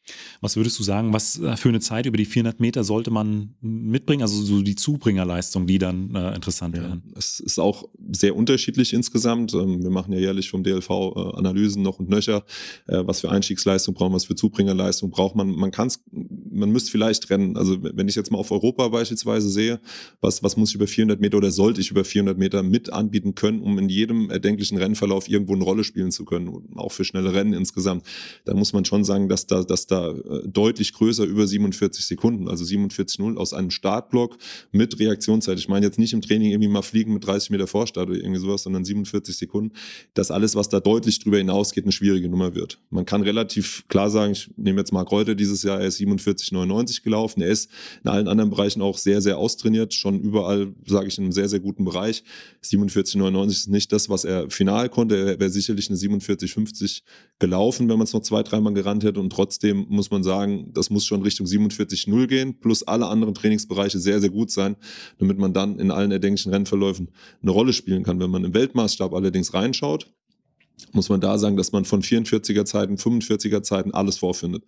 Was 0.43 0.57
würdest 0.57 0.79
du 0.79 0.83
sagen, 0.83 1.13
was 1.15 1.39
äh, 1.39 1.57
für 1.57 1.71
eine 1.71 1.81
Zeit 1.81 2.05
über 2.05 2.19
die 2.19 2.27
400 2.27 2.61
Meter 2.61 2.85
sollte 2.85 3.11
man 3.11 3.55
mitbringen? 3.61 4.23
Also 4.23 4.43
so 4.43 4.61
die 4.61 4.77
Zubringerleistung, 4.77 5.67
die 5.67 5.79
dann 5.79 6.15
äh, 6.15 6.35
interessant 6.35 6.77
ja, 6.77 6.83
werden. 6.83 7.13
Es 7.17 7.41
ist 7.41 7.59
auch 7.59 7.89
sehr 8.13 8.37
unterschiedlich 8.37 8.93
insgesamt. 8.93 9.55
Ähm, 9.55 9.83
wir 9.83 9.91
machen 9.91 10.13
ja 10.13 10.19
jährlich 10.19 10.51
vom 10.51 10.63
DLV 10.63 10.91
äh, 10.91 11.39
Analysen 11.39 11.83
noch 11.83 11.99
und 11.99 12.11
nöcher, 12.11 12.45
äh, 12.87 13.03
was 13.07 13.21
für 13.21 13.31
Einstiegsleistung 13.31 13.95
brauchen, 13.95 14.13
was 14.13 14.27
für 14.27 14.35
Zubringerleistung 14.35 15.11
braucht 15.11 15.37
man. 15.37 15.51
Man 15.51 15.71
kann 15.71 15.89
es, 15.89 16.05
man 16.51 16.71
müsste 16.71 16.91
vielleicht 16.91 17.25
trennen. 17.25 17.57
Also 17.57 17.79
wenn 17.81 18.09
ich 18.09 18.15
jetzt 18.15 18.31
mal 18.31 18.39
auf 18.39 18.51
Europa 18.51 18.89
beispielsweise 18.89 19.49
sehe, 19.49 19.81
was, 20.21 20.43
was 20.43 20.57
muss 20.57 20.71
ich 20.71 20.75
über 20.75 20.87
400 20.87 21.21
Meter 21.21 21.37
oder 21.39 21.51
sollte 21.51 21.81
ich 21.81 21.91
über 21.91 22.05
400 22.05 22.37
Meter 22.37 22.63
mit 22.63 22.93
anbieten 22.93 23.35
können, 23.35 23.61
um 23.61 23.79
in 23.79 23.89
jedem 23.89 24.31
erdenklichen 24.31 24.79
Rennverlauf 24.79 25.29
irgendwo 25.29 25.55
eine 25.55 25.65
Rolle 25.65 25.85
spielen 25.85 26.11
zu 26.11 26.25
können, 26.25 26.51
auch 26.77 26.93
für 26.93 27.05
schnelle 27.05 27.33
Rennen 27.33 27.53
insgesamt, 27.53 28.05
dann 28.45 28.57
muss 28.57 28.73
man 28.73 28.85
schon 28.85 29.05
sagen, 29.05 29.29
dass 29.29 29.47
da, 29.47 29.63
dass 29.63 29.87
da 29.87 30.11
äh, 30.11 30.49
deutlich 30.49 30.93
größer 30.93 31.25
über 31.25 31.47
47 31.47 32.05
Sekunden, 32.05 32.49
also 32.49 32.65
47,0 32.65 33.37
aus 33.37 33.53
einem 33.53 33.71
Startblock 33.71 34.37
mit 34.73 34.99
Reaktionszeit. 34.99 35.59
Ich 35.59 35.69
meine 35.69 35.87
jetzt 35.87 35.99
nicht 35.99 36.13
im 36.13 36.21
Training 36.21 36.51
irgendwie 36.51 36.69
mal 36.69 36.83
fliegen 36.83 37.15
mit 37.15 37.27
30 37.27 37.51
Meter 37.51 37.67
Vorstart 37.67 38.09
oder 38.09 38.19
irgendwie 38.19 38.41
sowas, 38.41 38.63
sondern 38.63 38.85
47 38.85 39.37
Sekunden, 39.37 39.73
dass 40.15 40.31
alles, 40.31 40.55
was 40.55 40.69
da 40.69 40.81
deutlich 40.81 41.19
drüber 41.19 41.39
hinausgeht, 41.39 41.85
eine 41.85 41.93
schwierige 41.93 42.29
Nummer 42.29 42.55
wird. 42.55 42.79
Man 42.91 43.05
kann 43.05 43.23
relativ 43.23 43.85
klar 43.89 44.11
sagen, 44.11 44.33
ich 44.33 44.51
nehme 44.57 44.81
jetzt 44.81 44.93
Marc 44.93 45.11
Reuter 45.11 45.35
dieses 45.35 45.63
Jahr, 45.63 45.81
er 45.81 45.87
ist 45.87 46.01
47,99 46.43 47.03
gelaufen, 47.03 47.43
er 47.43 47.49
ist 47.49 47.71
in 48.03 48.11
allen 48.11 48.29
anderen 48.29 48.51
Bereichen 48.51 48.83
auch 48.83 48.99
sehr, 48.99 49.21
sehr 49.21 49.39
aus 49.39 49.57
trainiert, 49.57 49.95
schon 49.95 50.21
überall, 50.21 50.75
sage 50.87 51.09
ich, 51.09 51.19
in 51.19 51.25
einem 51.25 51.33
sehr, 51.33 51.49
sehr 51.49 51.61
guten 51.61 51.85
Bereich. 51.85 52.23
47,99 52.65 53.51
ist 53.51 53.69
nicht 53.69 53.93
das, 53.93 54.09
was 54.09 54.25
er 54.25 54.51
final 54.51 54.89
konnte. 54.89 55.17
Er 55.17 55.41
wäre 55.41 55.51
sicherlich 55.51 55.89
eine 55.89 55.99
47,50 55.99 57.03
gelaufen, 57.39 57.89
wenn 57.89 57.99
man 57.99 58.05
es 58.05 58.13
noch 58.13 58.23
zwei, 58.23 58.43
dreimal 58.43 58.75
gerannt 58.75 59.05
hätte. 59.05 59.21
Und 59.21 59.31
trotzdem 59.31 59.87
muss 59.89 60.11
man 60.11 60.23
sagen, 60.23 60.71
das 60.73 60.91
muss 60.91 61.05
schon 61.05 61.23
Richtung 61.23 61.47
47,0 61.47 62.27
gehen, 62.27 62.61
plus 62.61 62.83
alle 62.83 63.07
anderen 63.07 63.35
Trainingsbereiche 63.35 63.99
sehr, 63.99 64.21
sehr 64.21 64.31
gut 64.31 64.51
sein, 64.51 64.77
damit 65.19 65.39
man 65.39 65.53
dann 65.53 65.79
in 65.79 65.91
allen 65.91 66.11
erdenklichen 66.11 66.53
Rennverläufen 66.53 67.11
eine 67.43 67.51
Rolle 67.51 67.73
spielen 67.73 68.03
kann. 68.03 68.21
Wenn 68.21 68.31
man 68.31 68.45
im 68.45 68.55
Weltmaßstab 68.55 69.15
allerdings 69.15 69.55
reinschaut, 69.55 70.07
muss 70.93 71.09
man 71.09 71.21
da 71.21 71.39
sagen, 71.39 71.57
dass 71.57 71.73
man 71.73 71.85
von 71.85 72.03
44er 72.03 72.65
Zeiten, 72.65 72.97
45er 72.97 73.63
Zeiten 73.63 73.93
alles 73.93 74.19
vorfindet. 74.19 74.65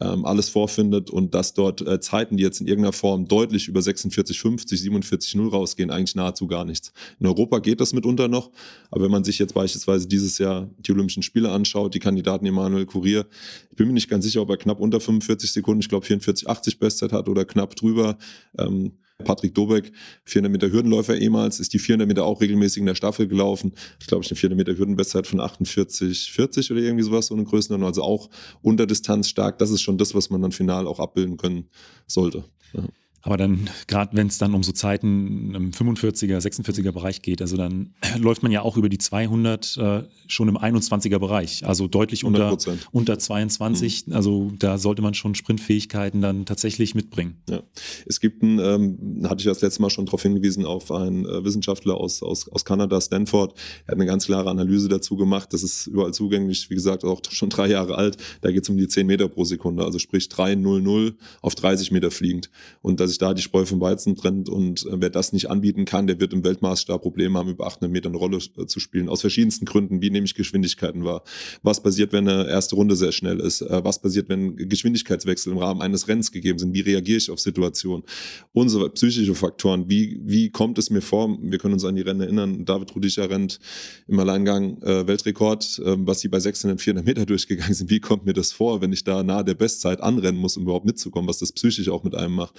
Ähm, 0.00 0.24
alles 0.24 0.48
vorfindet 0.48 1.10
und 1.10 1.34
dass 1.34 1.54
dort 1.54 1.86
äh, 1.86 2.00
Zeiten, 2.00 2.36
die 2.36 2.42
jetzt 2.42 2.60
in 2.60 2.66
irgendeiner 2.66 2.92
Form 2.92 3.26
deutlich 3.26 3.68
über 3.68 3.82
46, 3.82 4.40
50, 4.40 4.80
47, 4.80 5.34
0 5.34 5.48
rausgehen, 5.48 5.90
eigentlich 5.90 6.14
nahezu 6.14 6.46
gar 6.46 6.64
nichts. 6.64 6.92
In 7.18 7.26
Europa 7.26 7.58
geht 7.58 7.80
das 7.80 7.92
mitunter 7.92 8.28
noch, 8.28 8.50
aber 8.90 9.04
wenn 9.04 9.10
man 9.10 9.24
sich 9.24 9.38
jetzt 9.38 9.54
beispielsweise 9.54 10.08
dieses 10.08 10.38
Jahr 10.38 10.70
die 10.78 10.92
Olympischen 10.92 11.22
Spiele 11.22 11.50
anschaut, 11.50 11.94
die 11.94 11.98
Kandidaten 11.98 12.46
Emanuel 12.46 12.86
Kurier, 12.86 13.26
ich 13.70 13.76
bin 13.76 13.88
mir 13.88 13.94
nicht 13.94 14.08
ganz 14.08 14.24
sicher, 14.24 14.40
ob 14.40 14.50
er 14.50 14.56
knapp 14.56 14.80
unter 14.80 15.00
45 15.00 15.52
Sekunden, 15.52 15.80
ich 15.80 15.88
glaube 15.88 16.06
44, 16.06 16.48
80 16.48 16.78
Bestzeit 16.78 17.12
hat 17.12 17.28
oder 17.28 17.44
knapp 17.44 17.76
drüber. 17.76 18.16
Ähm, 18.58 18.92
Patrick 19.20 19.54
Dobeck, 19.54 19.92
400 20.24 20.52
Meter 20.52 20.72
Hürdenläufer 20.72 21.16
ehemals, 21.16 21.60
ist 21.60 21.72
die 21.72 21.78
400 21.78 22.08
Meter 22.08 22.24
auch 22.24 22.40
regelmäßig 22.40 22.80
in 22.80 22.86
der 22.86 22.94
Staffel 22.94 23.28
gelaufen. 23.28 23.72
Ich 24.00 24.06
glaube, 24.06 24.24
ich 24.24 24.30
eine 24.30 24.36
400 24.36 24.56
Meter 24.56 24.78
Hürdenbestzeit 24.78 25.26
von 25.26 25.40
48, 25.40 26.32
40 26.32 26.70
oder 26.70 26.80
irgendwie 26.80 27.04
sowas, 27.04 27.26
so 27.26 27.34
eine 27.34 27.44
Größenordnung. 27.44 27.88
Also 27.88 28.02
auch 28.02 28.30
unter 28.62 28.86
Distanz 28.86 29.28
stark. 29.28 29.58
Das 29.58 29.70
ist 29.70 29.82
schon 29.82 29.98
das, 29.98 30.14
was 30.14 30.30
man 30.30 30.42
dann 30.42 30.52
final 30.52 30.86
auch 30.86 31.00
abbilden 31.00 31.36
können 31.36 31.68
sollte. 32.06 32.44
Ja. 32.72 32.82
Aber 33.22 33.36
dann, 33.36 33.68
gerade 33.86 34.16
wenn 34.16 34.28
es 34.28 34.38
dann 34.38 34.54
um 34.54 34.62
so 34.62 34.72
Zeiten 34.72 35.54
im 35.54 35.70
45er, 35.72 36.38
46er 36.38 36.92
Bereich 36.92 37.22
geht, 37.22 37.42
also 37.42 37.56
dann 37.56 37.94
läuft 38.18 38.42
man 38.42 38.50
ja 38.52 38.62
auch 38.62 38.76
über 38.76 38.88
die 38.88 38.98
200 38.98 39.76
äh, 39.76 40.02
schon 40.26 40.48
im 40.48 40.56
21er 40.56 41.18
Bereich, 41.18 41.66
also 41.66 41.86
deutlich 41.88 42.24
unter, 42.24 42.56
unter 42.92 43.18
22. 43.18 44.06
Mhm. 44.06 44.12
Also 44.14 44.52
da 44.58 44.78
sollte 44.78 45.02
man 45.02 45.14
schon 45.14 45.34
Sprintfähigkeiten 45.34 46.20
dann 46.20 46.46
tatsächlich 46.46 46.94
mitbringen. 46.94 47.42
Ja. 47.48 47.62
Es 48.06 48.20
gibt 48.20 48.42
ein, 48.42 48.58
ähm, 48.58 49.22
hatte 49.24 49.40
ich 49.40 49.44
das 49.44 49.60
letzte 49.60 49.82
Mal 49.82 49.90
schon 49.90 50.06
darauf 50.06 50.22
hingewiesen, 50.22 50.64
auf 50.64 50.90
einen 50.90 51.26
äh, 51.26 51.44
Wissenschaftler 51.44 51.96
aus, 51.96 52.22
aus, 52.22 52.48
aus 52.48 52.64
Kanada, 52.64 53.00
Stanford. 53.00 53.54
Er 53.86 53.92
hat 53.92 53.94
eine 53.94 54.06
ganz 54.06 54.26
klare 54.26 54.48
Analyse 54.48 54.88
dazu 54.88 55.16
gemacht. 55.16 55.52
Das 55.52 55.62
ist 55.62 55.86
überall 55.86 56.14
zugänglich, 56.14 56.70
wie 56.70 56.74
gesagt, 56.74 57.04
auch 57.04 57.20
schon 57.30 57.50
drei 57.50 57.68
Jahre 57.68 57.96
alt. 57.96 58.16
Da 58.40 58.50
geht 58.50 58.62
es 58.62 58.68
um 58.68 58.76
die 58.76 58.88
10 58.88 59.06
Meter 59.06 59.28
pro 59.28 59.44
Sekunde, 59.44 59.84
also 59.84 59.98
sprich 59.98 60.26
3,00 60.26 61.14
auf 61.42 61.54
30 61.54 61.90
Meter 61.90 62.10
fliegend. 62.10 62.50
Und 62.82 63.00
da 63.10 63.12
sich 63.12 63.18
da 63.18 63.34
die 63.34 63.42
Spreu 63.42 63.64
vom 63.64 63.80
Weizen 63.80 64.16
trennt 64.16 64.48
und 64.48 64.86
äh, 64.86 64.92
wer 64.92 65.10
das 65.10 65.32
nicht 65.32 65.50
anbieten 65.50 65.84
kann, 65.84 66.06
der 66.06 66.20
wird 66.20 66.32
im 66.32 66.44
Weltmaßstab 66.44 67.02
Probleme 67.02 67.38
haben, 67.38 67.50
über 67.50 67.66
800 67.66 67.90
Meter 67.90 68.08
eine 68.08 68.18
Rolle 68.18 68.38
äh, 68.56 68.66
zu 68.66 68.80
spielen. 68.80 69.08
Aus 69.08 69.20
verschiedensten 69.20 69.64
Gründen, 69.64 70.00
wie 70.00 70.10
nehme 70.10 70.24
ich 70.24 70.34
Geschwindigkeiten 70.34 71.04
wahr? 71.04 71.22
Was 71.62 71.82
passiert, 71.82 72.12
wenn 72.12 72.28
eine 72.28 72.48
erste 72.48 72.76
Runde 72.76 72.96
sehr 72.96 73.12
schnell 73.12 73.40
ist? 73.40 73.62
Äh, 73.62 73.84
was 73.84 74.00
passiert, 74.00 74.28
wenn 74.28 74.56
Geschwindigkeitswechsel 74.56 75.52
im 75.52 75.58
Rahmen 75.58 75.82
eines 75.82 76.08
Rennens 76.08 76.32
gegeben 76.32 76.58
sind? 76.58 76.74
Wie 76.74 76.80
reagiere 76.80 77.18
ich 77.18 77.30
auf 77.30 77.40
Situationen? 77.40 78.04
Unsere 78.52 78.90
psychische 78.90 79.34
Faktoren, 79.34 79.88
wie, 79.88 80.20
wie 80.24 80.50
kommt 80.50 80.78
es 80.78 80.90
mir 80.90 81.02
vor? 81.02 81.36
Wir 81.40 81.58
können 81.58 81.74
uns 81.74 81.84
an 81.84 81.96
die 81.96 82.02
Rennen 82.02 82.20
erinnern. 82.20 82.64
David 82.64 82.94
Rudischer 82.94 83.28
rennt 83.28 83.58
im 84.06 84.18
Alleingang 84.18 84.80
äh, 84.82 85.06
Weltrekord, 85.06 85.80
äh, 85.84 85.96
was 85.98 86.20
sie 86.20 86.28
bei 86.28 86.40
600, 86.40 86.80
400 86.80 87.06
Meter 87.06 87.26
durchgegangen 87.30 87.74
sind. 87.74 87.90
Wie 87.90 88.00
kommt 88.00 88.24
mir 88.24 88.32
das 88.32 88.52
vor, 88.52 88.80
wenn 88.80 88.92
ich 88.92 89.04
da 89.04 89.22
nahe 89.22 89.44
der 89.44 89.54
Bestzeit 89.54 90.00
anrennen 90.00 90.40
muss, 90.40 90.56
um 90.56 90.64
überhaupt 90.64 90.86
mitzukommen, 90.86 91.28
was 91.28 91.38
das 91.38 91.52
psychisch 91.52 91.88
auch 91.88 92.04
mit 92.04 92.14
einem 92.14 92.34
macht, 92.34 92.54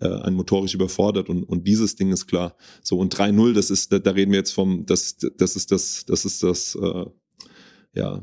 äh, 0.00 0.08
einen 0.08 0.36
motorisch 0.36 0.74
überfordert 0.74 1.28
und, 1.28 1.44
und 1.44 1.66
dieses 1.66 1.96
Ding 1.96 2.12
ist 2.12 2.26
klar. 2.26 2.56
So 2.82 2.98
und 2.98 3.14
3-0, 3.14 3.52
das 3.52 3.70
ist, 3.70 3.92
da, 3.92 3.98
da, 3.98 4.12
reden 4.12 4.32
wir 4.32 4.38
jetzt 4.38 4.52
vom, 4.52 4.86
das, 4.86 5.16
das 5.16 5.56
ist 5.56 5.70
das, 5.70 6.04
das 6.06 6.24
ist 6.24 6.42
das, 6.42 6.74
äh, 6.74 7.06
ja, 7.94 8.22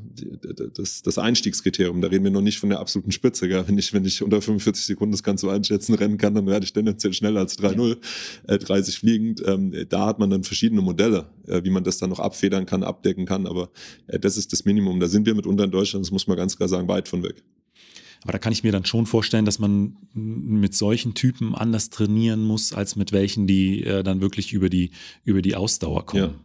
das, 0.73 1.03
das 1.03 1.17
Einstiegskriterium. 1.19 2.01
Da 2.01 2.07
reden 2.07 2.23
wir 2.23 2.31
noch 2.31 2.41
nicht 2.41 2.57
von 2.57 2.69
der 2.69 2.79
absoluten 2.79 3.11
Spitze. 3.11 3.47
Gell? 3.47 3.63
Wenn, 3.67 3.77
ich, 3.77 3.93
wenn 3.93 4.03
ich 4.03 4.23
unter 4.23 4.41
45 4.41 4.83
Sekunden 4.83 5.11
das 5.11 5.21
Ganze 5.21 5.51
einschätzen 5.51 5.93
rennen 5.93 6.17
kann, 6.17 6.33
dann 6.33 6.47
werde 6.47 6.65
ich 6.65 6.73
tendenziell 6.73 7.13
schneller 7.13 7.41
als 7.41 7.59
3-0, 7.59 7.97
äh, 8.47 8.57
30 8.57 8.97
fliegend. 8.97 9.43
Ähm, 9.45 9.85
da 9.88 10.07
hat 10.07 10.17
man 10.17 10.31
dann 10.31 10.43
verschiedene 10.43 10.81
Modelle, 10.81 11.29
äh, 11.47 11.63
wie 11.63 11.69
man 11.69 11.83
das 11.83 11.99
dann 11.99 12.09
noch 12.09 12.19
abfedern 12.19 12.65
kann, 12.65 12.83
abdecken 12.83 13.27
kann. 13.27 13.45
Aber 13.45 13.69
äh, 14.07 14.19
das 14.19 14.38
ist 14.38 14.51
das 14.53 14.65
Minimum. 14.65 14.99
Da 14.99 15.07
sind 15.07 15.27
wir 15.27 15.35
mitunter 15.35 15.65
in 15.65 15.71
Deutschland, 15.71 16.03
das 16.03 16.11
muss 16.11 16.25
man 16.25 16.35
ganz 16.35 16.57
klar 16.57 16.67
sagen, 16.67 16.88
weit 16.88 17.07
von 17.07 17.21
weg. 17.21 17.43
Aber 18.23 18.33
da 18.33 18.38
kann 18.38 18.51
ich 18.51 18.63
mir 18.63 18.71
dann 18.71 18.85
schon 18.85 19.05
vorstellen, 19.05 19.45
dass 19.45 19.59
man 19.59 19.95
mit 20.13 20.75
solchen 20.75 21.13
Typen 21.13 21.55
anders 21.55 21.89
trainieren 21.89 22.43
muss, 22.43 22.73
als 22.73 22.95
mit 22.95 23.11
welchen, 23.11 23.47
die 23.47 23.83
äh, 23.83 24.03
dann 24.03 24.21
wirklich 24.21 24.51
über 24.51 24.69
die, 24.69 24.91
über 25.23 25.41
die 25.41 25.55
Ausdauer 25.55 26.05
kommen. 26.05 26.23
Ja 26.23 26.35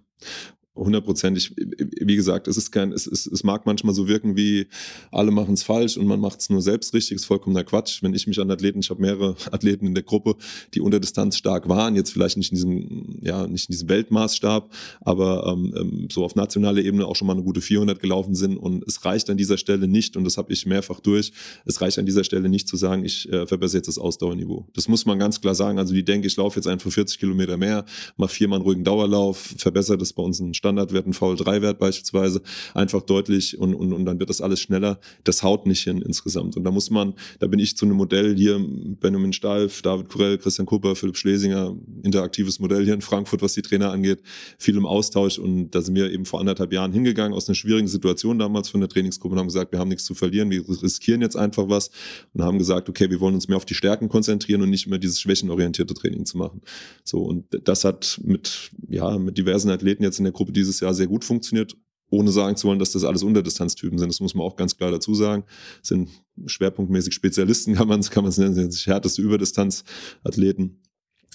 hundertprozentig, 0.76 1.54
wie 1.56 2.16
gesagt, 2.16 2.48
es 2.48 2.56
ist 2.56 2.72
kein, 2.72 2.92
es, 2.92 3.06
es, 3.06 3.26
es 3.26 3.44
mag 3.44 3.64
manchmal 3.64 3.94
so 3.94 4.08
wirken 4.08 4.36
wie 4.36 4.66
alle 5.12 5.30
machen 5.30 5.54
es 5.54 5.62
falsch 5.62 5.96
und 5.96 6.06
man 6.06 6.20
macht 6.20 6.40
es 6.40 6.50
nur 6.50 6.62
selbst 6.62 6.94
richtig, 6.94 7.16
ist 7.16 7.26
vollkommener 7.26 7.64
Quatsch. 7.64 8.02
Wenn 8.02 8.14
ich 8.14 8.26
mich 8.26 8.40
an 8.40 8.50
Athleten, 8.50 8.80
ich 8.80 8.90
habe 8.90 9.00
mehrere 9.00 9.36
Athleten 9.52 9.86
in 9.86 9.94
der 9.94 10.02
Gruppe, 10.02 10.36
die 10.74 10.80
unter 10.80 10.98
Distanz 10.98 11.36
stark 11.36 11.68
waren, 11.68 11.94
jetzt 11.94 12.10
vielleicht 12.10 12.36
nicht 12.36 12.50
in 12.50 12.56
diesem, 12.56 13.18
ja, 13.22 13.46
nicht 13.46 13.68
in 13.68 13.72
diesem 13.72 13.88
Weltmaßstab, 13.88 14.72
aber 15.00 15.46
ähm, 15.46 15.74
ähm 15.76 16.08
so 16.10 16.24
auf 16.24 16.34
nationaler 16.34 16.82
Ebene 16.82 17.06
auch 17.06 17.16
schon 17.16 17.26
mal 17.26 17.34
eine 17.34 17.42
gute 17.42 17.60
400 17.60 18.00
gelaufen 18.00 18.34
sind 18.34 18.56
und 18.56 18.84
es 18.86 19.04
reicht 19.04 19.30
an 19.30 19.36
dieser 19.36 19.58
Stelle 19.58 19.88
nicht 19.88 20.16
und 20.16 20.24
das 20.24 20.36
habe 20.36 20.52
ich 20.52 20.66
mehrfach 20.66 21.00
durch, 21.00 21.32
es 21.64 21.80
reicht 21.80 21.98
an 21.98 22.06
dieser 22.06 22.24
Stelle 22.24 22.48
nicht 22.48 22.68
zu 22.68 22.76
sagen, 22.76 23.04
ich 23.04 23.30
äh, 23.32 23.46
verbessere 23.46 23.78
jetzt 23.78 23.88
das 23.88 23.98
Ausdauerniveau. 23.98 24.66
Das 24.74 24.88
muss 24.88 25.06
man 25.06 25.18
ganz 25.18 25.40
klar 25.40 25.54
sagen, 25.54 25.78
also 25.78 25.94
die 25.94 26.04
denke, 26.04 26.26
ich 26.26 26.36
laufe 26.36 26.58
jetzt 26.58 26.66
einfach 26.66 26.90
40 26.90 27.18
Kilometer 27.18 27.56
mehr, 27.56 27.84
mache 28.16 28.32
viermal 28.32 28.58
einen 28.58 28.64
ruhigen 28.64 28.84
Dauerlauf, 28.84 29.54
verbessere 29.56 29.98
das 29.98 30.12
bei 30.12 30.22
uns 30.22 30.40
ein 30.40 30.54
Standardwert, 30.64 31.06
ein 31.06 31.12
VL3-Wert 31.12 31.78
beispielsweise, 31.78 32.40
einfach 32.72 33.02
deutlich 33.02 33.58
und, 33.58 33.74
und, 33.74 33.92
und 33.92 34.06
dann 34.06 34.18
wird 34.18 34.30
das 34.30 34.40
alles 34.40 34.60
schneller. 34.60 34.98
Das 35.24 35.42
haut 35.42 35.66
nicht 35.66 35.82
hin 35.82 36.00
insgesamt. 36.00 36.56
Und 36.56 36.64
da 36.64 36.70
muss 36.70 36.88
man, 36.90 37.12
da 37.38 37.46
bin 37.48 37.58
ich 37.58 37.76
zu 37.76 37.84
einem 37.84 37.96
Modell 37.96 38.34
hier, 38.34 38.58
Benjamin 39.00 39.34
Stalf, 39.34 39.82
David 39.82 40.08
Kurell, 40.08 40.38
Christian 40.38 40.64
Kupper, 40.64 40.96
Philipp 40.96 41.18
Schlesinger, 41.18 41.76
interaktives 42.02 42.60
Modell 42.60 42.84
hier 42.84 42.94
in 42.94 43.02
Frankfurt, 43.02 43.42
was 43.42 43.52
die 43.52 43.60
Trainer 43.60 43.92
angeht, 43.92 44.22
viel 44.58 44.76
im 44.76 44.86
Austausch. 44.86 45.38
Und 45.38 45.72
da 45.72 45.82
sind 45.82 45.94
wir 45.94 46.10
eben 46.10 46.24
vor 46.24 46.40
anderthalb 46.40 46.72
Jahren 46.72 46.92
hingegangen 46.92 47.34
aus 47.34 47.46
einer 47.46 47.56
schwierigen 47.56 47.88
Situation 47.88 48.38
damals 48.38 48.70
von 48.70 48.80
der 48.80 48.88
Trainingsgruppe 48.88 49.34
und 49.34 49.38
haben 49.38 49.48
gesagt, 49.48 49.72
wir 49.72 49.78
haben 49.78 49.88
nichts 49.88 50.04
zu 50.04 50.14
verlieren, 50.14 50.50
wir 50.50 50.64
riskieren 50.82 51.20
jetzt 51.20 51.36
einfach 51.36 51.68
was 51.68 51.90
und 52.32 52.42
haben 52.42 52.58
gesagt, 52.58 52.88
okay, 52.88 53.10
wir 53.10 53.20
wollen 53.20 53.34
uns 53.34 53.48
mehr 53.48 53.58
auf 53.58 53.66
die 53.66 53.74
Stärken 53.74 54.08
konzentrieren 54.08 54.62
und 54.62 54.70
nicht 54.70 54.86
mehr 54.86 54.98
dieses 54.98 55.20
schwächenorientierte 55.20 55.92
Training 55.92 56.24
zu 56.24 56.38
machen. 56.38 56.62
So, 57.04 57.20
und 57.20 57.44
das 57.64 57.84
hat 57.84 58.18
mit, 58.24 58.70
ja, 58.88 59.18
mit 59.18 59.36
diversen 59.36 59.70
Athleten 59.70 60.02
jetzt 60.02 60.18
in 60.18 60.24
der 60.24 60.32
Gruppe 60.32 60.52
dieses 60.54 60.80
Jahr 60.80 60.94
sehr 60.94 61.06
gut 61.06 61.24
funktioniert, 61.24 61.76
ohne 62.10 62.30
sagen 62.30 62.56
zu 62.56 62.68
wollen, 62.68 62.78
dass 62.78 62.92
das 62.92 63.04
alles 63.04 63.22
Unterdistanztypen 63.22 63.98
sind. 63.98 64.08
Das 64.08 64.20
muss 64.20 64.34
man 64.34 64.46
auch 64.46 64.56
ganz 64.56 64.76
klar 64.76 64.90
dazu 64.90 65.14
sagen. 65.14 65.44
Das 65.80 65.88
sind 65.88 66.10
schwerpunktmäßig 66.46 67.14
Spezialisten, 67.14 67.74
kann 67.76 67.88
man 67.88 68.00
es 68.00 68.10
kann 68.10 68.24
nennen, 68.24 68.54
sind 68.54 68.72
sich 68.72 68.86
härteste 68.86 69.22
Überdistanzathleten 69.22 70.80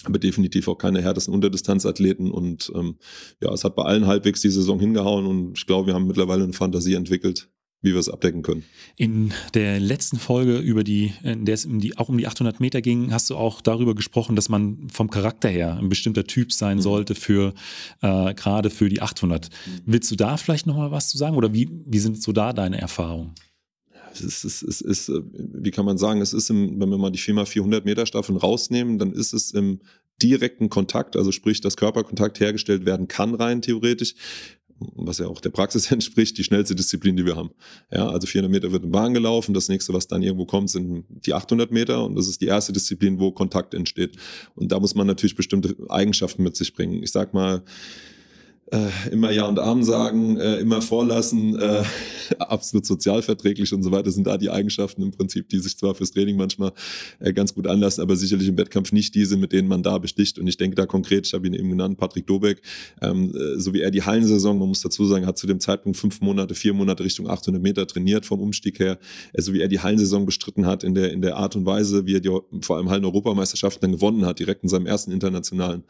aber 0.04 0.18
definitiv 0.18 0.68
auch 0.68 0.78
keine 0.78 1.02
härtesten 1.02 1.34
Unterdistanzathleten 1.34 2.30
und 2.30 2.72
ähm, 2.74 2.96
ja, 3.42 3.52
es 3.52 3.64
hat 3.64 3.76
bei 3.76 3.82
allen 3.84 4.06
halbwegs 4.06 4.40
die 4.40 4.48
Saison 4.48 4.80
hingehauen 4.80 5.26
und 5.26 5.58
ich 5.58 5.66
glaube, 5.66 5.88
wir 5.88 5.94
haben 5.94 6.06
mittlerweile 6.06 6.44
eine 6.44 6.52
Fantasie 6.52 6.94
entwickelt, 6.94 7.50
wie 7.82 7.92
wir 7.92 8.00
es 8.00 8.08
abdecken 8.08 8.42
können. 8.42 8.64
In 8.96 9.32
der 9.54 9.80
letzten 9.80 10.18
Folge, 10.18 10.58
über 10.58 10.84
die, 10.84 11.12
in 11.22 11.46
der 11.46 11.54
es 11.54 11.64
um 11.64 11.80
die, 11.80 11.96
auch 11.96 12.08
um 12.08 12.18
die 12.18 12.26
800 12.26 12.60
Meter 12.60 12.82
ging, 12.82 13.12
hast 13.12 13.30
du 13.30 13.36
auch 13.36 13.60
darüber 13.60 13.94
gesprochen, 13.94 14.36
dass 14.36 14.48
man 14.48 14.88
vom 14.92 15.10
Charakter 15.10 15.48
her 15.48 15.78
ein 15.78 15.88
bestimmter 15.88 16.24
Typ 16.24 16.52
sein 16.52 16.78
mhm. 16.78 16.82
sollte 16.82 17.14
für 17.14 17.54
äh, 18.02 18.34
gerade 18.34 18.70
für 18.70 18.88
die 18.88 19.00
800. 19.00 19.48
Mhm. 19.48 19.80
Willst 19.86 20.10
du 20.10 20.16
da 20.16 20.36
vielleicht 20.36 20.66
noch 20.66 20.76
mal 20.76 20.90
was 20.90 21.08
zu 21.08 21.16
sagen 21.16 21.36
oder 21.36 21.54
wie, 21.54 21.70
wie 21.86 21.98
sind 21.98 22.22
so 22.22 22.32
da 22.32 22.52
deine 22.52 22.80
Erfahrungen? 22.80 23.34
Es 24.12 24.44
ist, 24.44 24.62
es 24.62 24.80
ist, 24.80 25.08
äh, 25.08 25.22
wie 25.34 25.70
kann 25.70 25.86
man 25.86 25.96
sagen, 25.96 26.20
es 26.20 26.32
ist, 26.32 26.50
im, 26.50 26.80
wenn 26.80 26.90
wir 26.90 26.98
mal 26.98 27.10
die 27.10 27.18
4x400 27.18 27.84
Meter 27.84 28.06
Staffeln 28.06 28.36
rausnehmen, 28.36 28.98
dann 28.98 29.12
ist 29.12 29.32
es 29.32 29.52
im 29.52 29.80
direkten 30.22 30.68
Kontakt, 30.68 31.16
also 31.16 31.32
sprich, 31.32 31.60
dass 31.60 31.76
Körperkontakt 31.76 32.40
hergestellt 32.40 32.84
werden 32.84 33.08
kann 33.08 33.34
rein 33.34 33.62
theoretisch, 33.62 34.14
was 34.80 35.18
ja 35.18 35.26
auch 35.26 35.40
der 35.40 35.50
Praxis 35.50 35.90
entspricht, 35.92 36.38
die 36.38 36.44
schnellste 36.44 36.74
Disziplin, 36.74 37.16
die 37.16 37.26
wir 37.26 37.36
haben. 37.36 37.50
Ja, 37.92 38.08
also 38.08 38.26
400 38.26 38.50
Meter 38.50 38.72
wird 38.72 38.84
in 38.84 38.90
Bahn 38.90 39.14
gelaufen, 39.14 39.54
das 39.54 39.68
nächste, 39.68 39.92
was 39.92 40.08
dann 40.08 40.22
irgendwo 40.22 40.46
kommt, 40.46 40.70
sind 40.70 41.04
die 41.08 41.34
800 41.34 41.70
Meter 41.70 42.04
und 42.04 42.16
das 42.16 42.28
ist 42.28 42.40
die 42.40 42.46
erste 42.46 42.72
Disziplin, 42.72 43.18
wo 43.20 43.30
Kontakt 43.30 43.74
entsteht. 43.74 44.16
Und 44.54 44.72
da 44.72 44.80
muss 44.80 44.94
man 44.94 45.06
natürlich 45.06 45.36
bestimmte 45.36 45.76
Eigenschaften 45.88 46.42
mit 46.42 46.56
sich 46.56 46.74
bringen. 46.74 47.02
Ich 47.02 47.12
sag 47.12 47.34
mal, 47.34 47.62
äh, 48.72 49.10
immer 49.10 49.30
Ja 49.32 49.46
und 49.46 49.58
Arm 49.58 49.82
sagen, 49.82 50.36
äh, 50.38 50.56
immer 50.56 50.80
vorlassen, 50.82 51.58
äh, 51.58 51.82
absolut 52.38 52.86
sozialverträglich 52.86 53.72
und 53.72 53.82
so 53.82 53.90
weiter 53.90 54.10
sind 54.10 54.26
da 54.26 54.38
die 54.38 54.50
Eigenschaften 54.50 55.02
im 55.02 55.10
Prinzip, 55.10 55.48
die 55.48 55.58
sich 55.58 55.76
zwar 55.76 55.94
fürs 55.94 56.12
Training 56.12 56.36
manchmal 56.36 56.72
äh, 57.18 57.32
ganz 57.32 57.54
gut 57.54 57.66
anlassen, 57.66 58.02
aber 58.02 58.16
sicherlich 58.16 58.48
im 58.48 58.56
Wettkampf 58.56 58.92
nicht 58.92 59.14
diese, 59.14 59.36
mit 59.36 59.52
denen 59.52 59.68
man 59.68 59.82
da 59.82 59.98
besticht. 59.98 60.38
Und 60.38 60.46
ich 60.46 60.56
denke 60.56 60.76
da 60.76 60.86
konkret, 60.86 61.26
ich 61.26 61.34
habe 61.34 61.46
ihn 61.46 61.54
eben 61.54 61.70
genannt, 61.70 61.98
Patrick 61.98 62.26
Dobeck, 62.26 62.62
ähm, 63.02 63.34
äh, 63.34 63.58
so 63.58 63.74
wie 63.74 63.80
er 63.80 63.90
die 63.90 64.02
Hallensaison, 64.02 64.58
man 64.58 64.68
muss 64.68 64.82
dazu 64.82 65.04
sagen, 65.04 65.26
hat 65.26 65.38
zu 65.38 65.46
dem 65.46 65.60
Zeitpunkt 65.60 65.98
fünf 65.98 66.20
Monate, 66.20 66.54
vier 66.54 66.72
Monate 66.72 67.04
Richtung 67.04 67.28
800 67.28 67.62
Meter 67.62 67.86
trainiert 67.86 68.24
vom 68.26 68.40
Umstieg 68.40 68.78
her, 68.78 68.98
so 69.36 69.52
wie 69.52 69.60
er 69.60 69.68
die 69.68 69.80
Hallensaison 69.80 70.26
bestritten 70.26 70.66
hat 70.66 70.84
in 70.84 70.94
der, 70.94 71.12
in 71.12 71.22
der 71.22 71.36
Art 71.36 71.56
und 71.56 71.66
Weise, 71.66 72.06
wie 72.06 72.14
er 72.14 72.20
die 72.20 72.30
vor 72.60 72.76
allem 72.76 72.88
Hallen-Europameisterschaften 72.88 73.80
dann 73.80 73.92
gewonnen 73.92 74.26
hat, 74.26 74.38
direkt 74.38 74.62
in 74.62 74.68
seinem 74.68 74.86
ersten 74.86 75.10
internationalen 75.10 75.84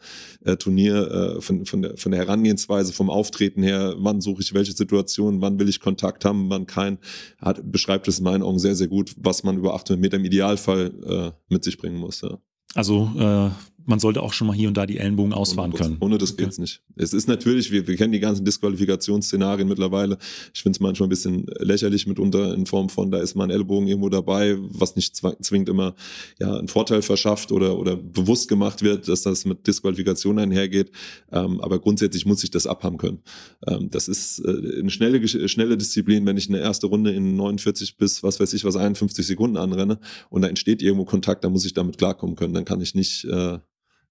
Turnier, 0.59 1.37
von, 1.39 1.65
von, 1.65 1.81
der, 1.81 1.97
von 1.97 2.11
der 2.11 2.21
Herangehensweise 2.21 2.70
Herangehensweise 2.71 2.93
vom 2.93 3.09
Auftreten 3.09 3.63
her, 3.63 3.95
wann 3.97 4.21
suche 4.21 4.41
ich 4.41 4.53
welche 4.53 4.71
Situation, 4.71 5.41
wann 5.41 5.59
will 5.59 5.69
ich 5.69 5.79
Kontakt 5.79 6.25
haben, 6.25 6.49
wann 6.49 6.65
kein, 6.65 6.97
hat, 7.39 7.71
beschreibt 7.71 8.07
es 8.07 8.19
in 8.19 8.25
meinen 8.25 8.43
Augen 8.43 8.59
sehr, 8.59 8.75
sehr 8.75 8.87
gut, 8.87 9.13
was 9.17 9.43
man 9.43 9.57
über 9.57 9.73
800 9.73 9.99
Meter 9.99 10.17
im 10.17 10.25
Idealfall 10.25 10.91
äh, 11.05 11.31
mit 11.49 11.63
sich 11.63 11.77
bringen 11.77 11.97
muss. 11.97 12.21
Ja. 12.21 12.37
Also 12.73 13.11
äh, 13.17 13.49
man 13.91 13.99
sollte 13.99 14.23
auch 14.23 14.31
schon 14.31 14.47
mal 14.47 14.55
hier 14.55 14.69
und 14.69 14.77
da 14.77 14.85
die 14.85 14.97
Ellenbogen 14.97 15.33
ausfahren 15.33 15.73
können. 15.73 15.97
Ohne 15.99 16.17
das 16.17 16.37
geht's 16.37 16.55
okay. 16.55 16.61
nicht. 16.61 16.81
Es 16.95 17.13
ist 17.13 17.27
natürlich, 17.27 17.71
wir, 17.71 17.87
wir 17.87 17.97
kennen 17.97 18.13
die 18.13 18.21
ganzen 18.21 18.45
Disqualifikationsszenarien 18.45 19.67
mittlerweile. 19.67 20.17
Ich 20.53 20.63
finde 20.63 20.77
es 20.77 20.79
manchmal 20.79 21.07
ein 21.07 21.09
bisschen 21.09 21.45
lächerlich 21.59 22.07
mitunter 22.07 22.53
in 22.53 22.65
Form 22.65 22.87
von, 22.87 23.11
da 23.11 23.19
ist 23.19 23.35
mal 23.35 23.43
ein 23.43 23.49
Ellbogen 23.49 23.87
irgendwo 23.87 24.07
dabei, 24.07 24.57
was 24.59 24.95
nicht 24.95 25.15
zwingend 25.15 25.67
immer 25.67 25.93
ja, 26.39 26.57
einen 26.57 26.69
Vorteil 26.69 27.01
verschafft 27.01 27.51
oder, 27.51 27.77
oder 27.77 27.97
bewusst 27.97 28.47
gemacht 28.47 28.81
wird, 28.81 29.09
dass 29.09 29.23
das 29.23 29.43
mit 29.43 29.67
Disqualifikation 29.67 30.39
einhergeht. 30.39 30.91
Ähm, 31.29 31.59
aber 31.59 31.79
grundsätzlich 31.79 32.25
muss 32.25 32.45
ich 32.45 32.49
das 32.49 32.67
abhaben 32.67 32.97
können. 32.97 33.19
Ähm, 33.67 33.89
das 33.91 34.07
ist 34.07 34.39
äh, 34.39 34.79
eine 34.79 34.89
schnelle, 34.89 35.27
schnelle 35.27 35.77
Disziplin, 35.77 36.25
wenn 36.25 36.37
ich 36.37 36.47
eine 36.47 36.59
erste 36.59 36.87
Runde 36.87 37.11
in 37.11 37.35
49 37.35 37.97
bis, 37.97 38.23
was 38.23 38.39
weiß 38.39 38.53
ich, 38.53 38.63
was 38.63 38.77
51 38.77 39.27
Sekunden 39.27 39.57
anrenne 39.57 39.99
und 40.29 40.43
da 40.43 40.47
entsteht 40.47 40.81
irgendwo 40.81 41.03
Kontakt, 41.03 41.43
da 41.43 41.49
muss 41.49 41.65
ich 41.65 41.73
damit 41.73 41.97
klarkommen 41.97 42.37
können. 42.37 42.53
Dann 42.53 42.63
kann 42.63 42.79
ich 42.79 42.95
nicht 42.95 43.25
äh, 43.25 43.59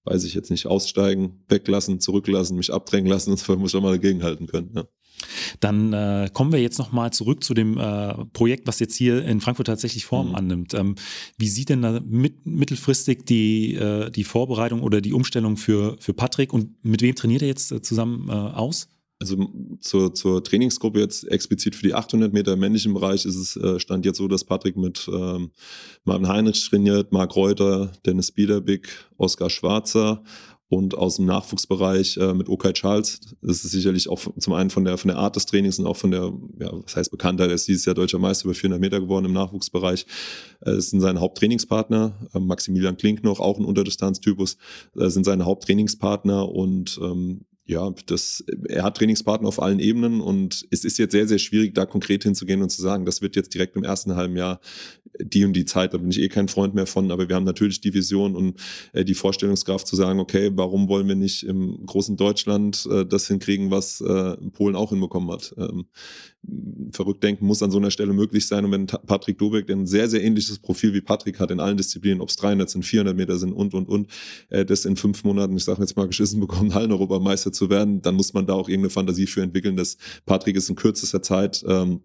weiß 0.04 0.24
ich 0.24 0.34
jetzt 0.34 0.50
nicht, 0.50 0.66
aussteigen, 0.66 1.44
weglassen, 1.48 2.00
zurücklassen, 2.00 2.56
mich 2.56 2.72
abdrängen 2.72 3.08
lassen, 3.08 3.30
das 3.36 3.46
muss 3.48 3.72
ich 3.72 3.76
auch 3.76 3.82
mal 3.82 3.92
dagegenhalten 3.92 4.46
können. 4.46 4.70
Ja. 4.74 4.84
Dann 5.60 5.92
äh, 5.92 6.30
kommen 6.32 6.52
wir 6.52 6.60
jetzt 6.60 6.78
nochmal 6.78 7.12
zurück 7.12 7.44
zu 7.44 7.52
dem 7.52 7.78
äh, 7.78 8.24
Projekt, 8.32 8.66
was 8.66 8.80
jetzt 8.80 8.94
hier 8.96 9.24
in 9.24 9.40
Frankfurt 9.40 9.66
tatsächlich 9.66 10.06
Form 10.06 10.30
mhm. 10.30 10.34
annimmt. 10.34 10.74
Ähm, 10.74 10.94
wie 11.36 11.48
sieht 11.48 11.68
denn 11.68 11.82
da 11.82 12.00
mit, 12.00 12.46
mittelfristig 12.46 13.24
die, 13.26 13.74
äh, 13.74 14.10
die 14.10 14.24
Vorbereitung 14.24 14.82
oder 14.82 15.00
die 15.00 15.12
Umstellung 15.12 15.56
für, 15.56 15.96
für 16.00 16.14
Patrick 16.14 16.52
und 16.52 16.82
mit 16.84 17.02
wem 17.02 17.14
trainiert 17.14 17.42
er 17.42 17.48
jetzt 17.48 17.72
äh, 17.72 17.82
zusammen 17.82 18.28
äh, 18.28 18.32
aus? 18.32 18.88
Also 19.20 19.36
zur, 19.80 20.14
zur 20.14 20.42
Trainingsgruppe 20.42 20.98
jetzt 20.98 21.28
explizit 21.28 21.74
für 21.74 21.86
die 21.86 21.94
800 21.94 22.32
Meter 22.32 22.54
im 22.54 22.60
männlichen 22.60 22.94
Bereich 22.94 23.26
ist 23.26 23.36
es 23.36 23.54
äh, 23.54 23.78
stand 23.78 24.06
jetzt 24.06 24.16
so, 24.16 24.28
dass 24.28 24.44
Patrick 24.44 24.78
mit 24.78 25.10
ähm, 25.12 25.50
Marvin 26.04 26.26
Heinrich 26.26 26.66
trainiert, 26.68 27.12
Marc 27.12 27.36
Reuter, 27.36 27.92
Dennis 28.06 28.32
Biederbick, 28.32 28.88
Oskar 29.18 29.50
Schwarzer 29.50 30.22
und 30.70 30.96
aus 30.96 31.16
dem 31.16 31.26
Nachwuchsbereich 31.26 32.16
äh, 32.16 32.32
mit 32.32 32.48
Okai 32.48 32.72
Charles. 32.72 33.20
Das 33.42 33.64
ist 33.64 33.72
sicherlich 33.72 34.08
auch 34.08 34.20
zum 34.38 34.52
einen 34.52 34.70
von 34.70 34.84
der, 34.84 34.96
von 34.96 35.08
der 35.08 35.18
Art 35.18 35.34
des 35.34 35.44
Trainings 35.44 35.80
und 35.80 35.86
auch 35.86 35.96
von 35.96 36.12
der, 36.12 36.32
ja, 36.58 36.72
was 36.72 36.94
heißt 36.96 37.10
Bekanntheit, 37.10 37.48
er 37.48 37.56
ist 37.56 37.66
dieses 37.66 37.84
Jahr 37.84 37.96
deutscher 37.96 38.20
Meister 38.20 38.44
über 38.44 38.54
400 38.54 38.80
Meter 38.80 39.00
geworden 39.00 39.26
im 39.26 39.32
Nachwuchsbereich. 39.32 40.06
Äh, 40.60 40.76
sind 40.76 41.00
seine 41.00 41.20
Haupttrainingspartner. 41.20 42.28
Äh, 42.32 42.38
Maximilian 42.38 42.96
Klink 42.96 43.24
noch, 43.24 43.40
auch 43.40 43.58
ein 43.58 43.64
Unterdistanztypus, 43.64 44.56
äh, 44.96 45.08
sind 45.08 45.24
seine 45.24 45.44
Haupttrainingspartner 45.44 46.48
und 46.48 47.00
ähm, 47.02 47.46
ja, 47.70 47.94
das, 48.06 48.44
er 48.68 48.82
hat 48.82 48.96
Trainingspartner 48.96 49.46
auf 49.46 49.62
allen 49.62 49.78
Ebenen 49.78 50.20
und 50.20 50.66
es 50.72 50.84
ist 50.84 50.98
jetzt 50.98 51.12
sehr, 51.12 51.28
sehr 51.28 51.38
schwierig, 51.38 51.72
da 51.72 51.86
konkret 51.86 52.24
hinzugehen 52.24 52.62
und 52.62 52.70
zu 52.70 52.82
sagen, 52.82 53.04
das 53.04 53.22
wird 53.22 53.36
jetzt 53.36 53.54
direkt 53.54 53.76
im 53.76 53.84
ersten 53.84 54.16
halben 54.16 54.36
Jahr 54.36 54.60
die 55.20 55.44
und 55.44 55.52
die 55.52 55.64
Zeit, 55.64 55.94
da 55.94 55.98
bin 55.98 56.10
ich 56.10 56.20
eh 56.20 56.28
kein 56.28 56.48
Freund 56.48 56.74
mehr 56.74 56.86
von, 56.86 57.12
aber 57.12 57.28
wir 57.28 57.36
haben 57.36 57.44
natürlich 57.44 57.80
die 57.80 57.94
Vision 57.94 58.34
und 58.34 58.60
äh, 58.92 59.04
die 59.04 59.14
Vorstellungskraft 59.14 59.86
zu 59.86 59.94
sagen, 59.94 60.18
okay, 60.18 60.50
warum 60.54 60.88
wollen 60.88 61.06
wir 61.06 61.14
nicht 61.14 61.44
im 61.44 61.86
großen 61.86 62.16
Deutschland 62.16 62.88
äh, 62.90 63.06
das 63.06 63.28
hinkriegen, 63.28 63.70
was 63.70 64.00
äh, 64.00 64.36
Polen 64.52 64.74
auch 64.74 64.90
hinbekommen 64.90 65.30
hat? 65.30 65.54
Ähm, 65.56 65.86
verrückt 66.92 67.22
denken 67.22 67.46
muss 67.46 67.62
an 67.62 67.70
so 67.70 67.78
einer 67.78 67.90
Stelle 67.90 68.12
möglich 68.12 68.46
sein. 68.46 68.64
Und 68.64 68.72
wenn 68.72 68.86
Patrick 68.86 69.38
Dobeck, 69.38 69.66
der 69.66 69.76
ein 69.76 69.86
sehr, 69.86 70.08
sehr 70.08 70.22
ähnliches 70.22 70.58
Profil 70.58 70.94
wie 70.94 71.00
Patrick 71.00 71.38
hat 71.38 71.50
in 71.50 71.60
allen 71.60 71.76
Disziplinen, 71.76 72.20
ob 72.20 72.28
es 72.28 72.36
300 72.36 72.68
sind, 72.68 72.84
400 72.84 73.16
Meter 73.16 73.38
sind 73.38 73.52
und, 73.52 73.74
und, 73.74 73.88
und, 73.88 74.10
äh, 74.48 74.64
das 74.64 74.84
in 74.84 74.96
fünf 74.96 75.22
Monaten, 75.24 75.56
ich 75.56 75.64
sage 75.64 75.80
jetzt 75.80 75.96
mal, 75.96 76.06
geschissen 76.06 76.40
bekommen, 76.40 76.74
Hallen-Europameister 76.74 77.52
zu 77.52 77.70
werden, 77.70 78.02
dann 78.02 78.14
muss 78.14 78.32
man 78.32 78.46
da 78.46 78.54
auch 78.54 78.68
irgendeine 78.68 78.90
Fantasie 78.90 79.26
für 79.26 79.42
entwickeln, 79.42 79.76
dass 79.76 79.98
Patrick 80.26 80.56
es 80.56 80.68
in 80.68 80.76
kürzester 80.76 81.22
Zeit 81.22 81.64
ähm, 81.68 82.00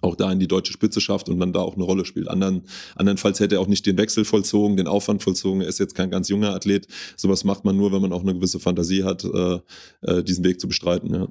auch 0.00 0.16
da 0.16 0.30
in 0.30 0.38
die 0.38 0.48
deutsche 0.48 0.72
Spitze 0.72 1.00
schafft 1.00 1.28
und 1.28 1.40
dann 1.40 1.52
da 1.52 1.60
auch 1.60 1.74
eine 1.74 1.84
Rolle 1.84 2.04
spielt. 2.04 2.28
Andern, 2.28 2.62
andernfalls 2.94 3.40
hätte 3.40 3.56
er 3.56 3.60
auch 3.60 3.66
nicht 3.66 3.86
den 3.86 3.98
Wechsel 3.98 4.24
vollzogen, 4.24 4.76
den 4.76 4.86
Aufwand 4.86 5.22
vollzogen. 5.22 5.60
Er 5.60 5.68
ist 5.68 5.78
jetzt 5.78 5.94
kein 5.94 6.10
ganz 6.10 6.28
junger 6.28 6.54
Athlet. 6.54 6.86
Sowas 7.16 7.44
macht 7.44 7.64
man 7.64 7.76
nur, 7.76 7.92
wenn 7.92 8.02
man 8.02 8.12
auch 8.12 8.22
eine 8.22 8.34
gewisse 8.34 8.60
Fantasie 8.60 9.04
hat, 9.04 9.24
äh, 9.24 9.58
äh, 10.02 10.22
diesen 10.22 10.44
Weg 10.44 10.60
zu 10.60 10.68
bestreiten. 10.68 11.14
Ja. 11.14 11.28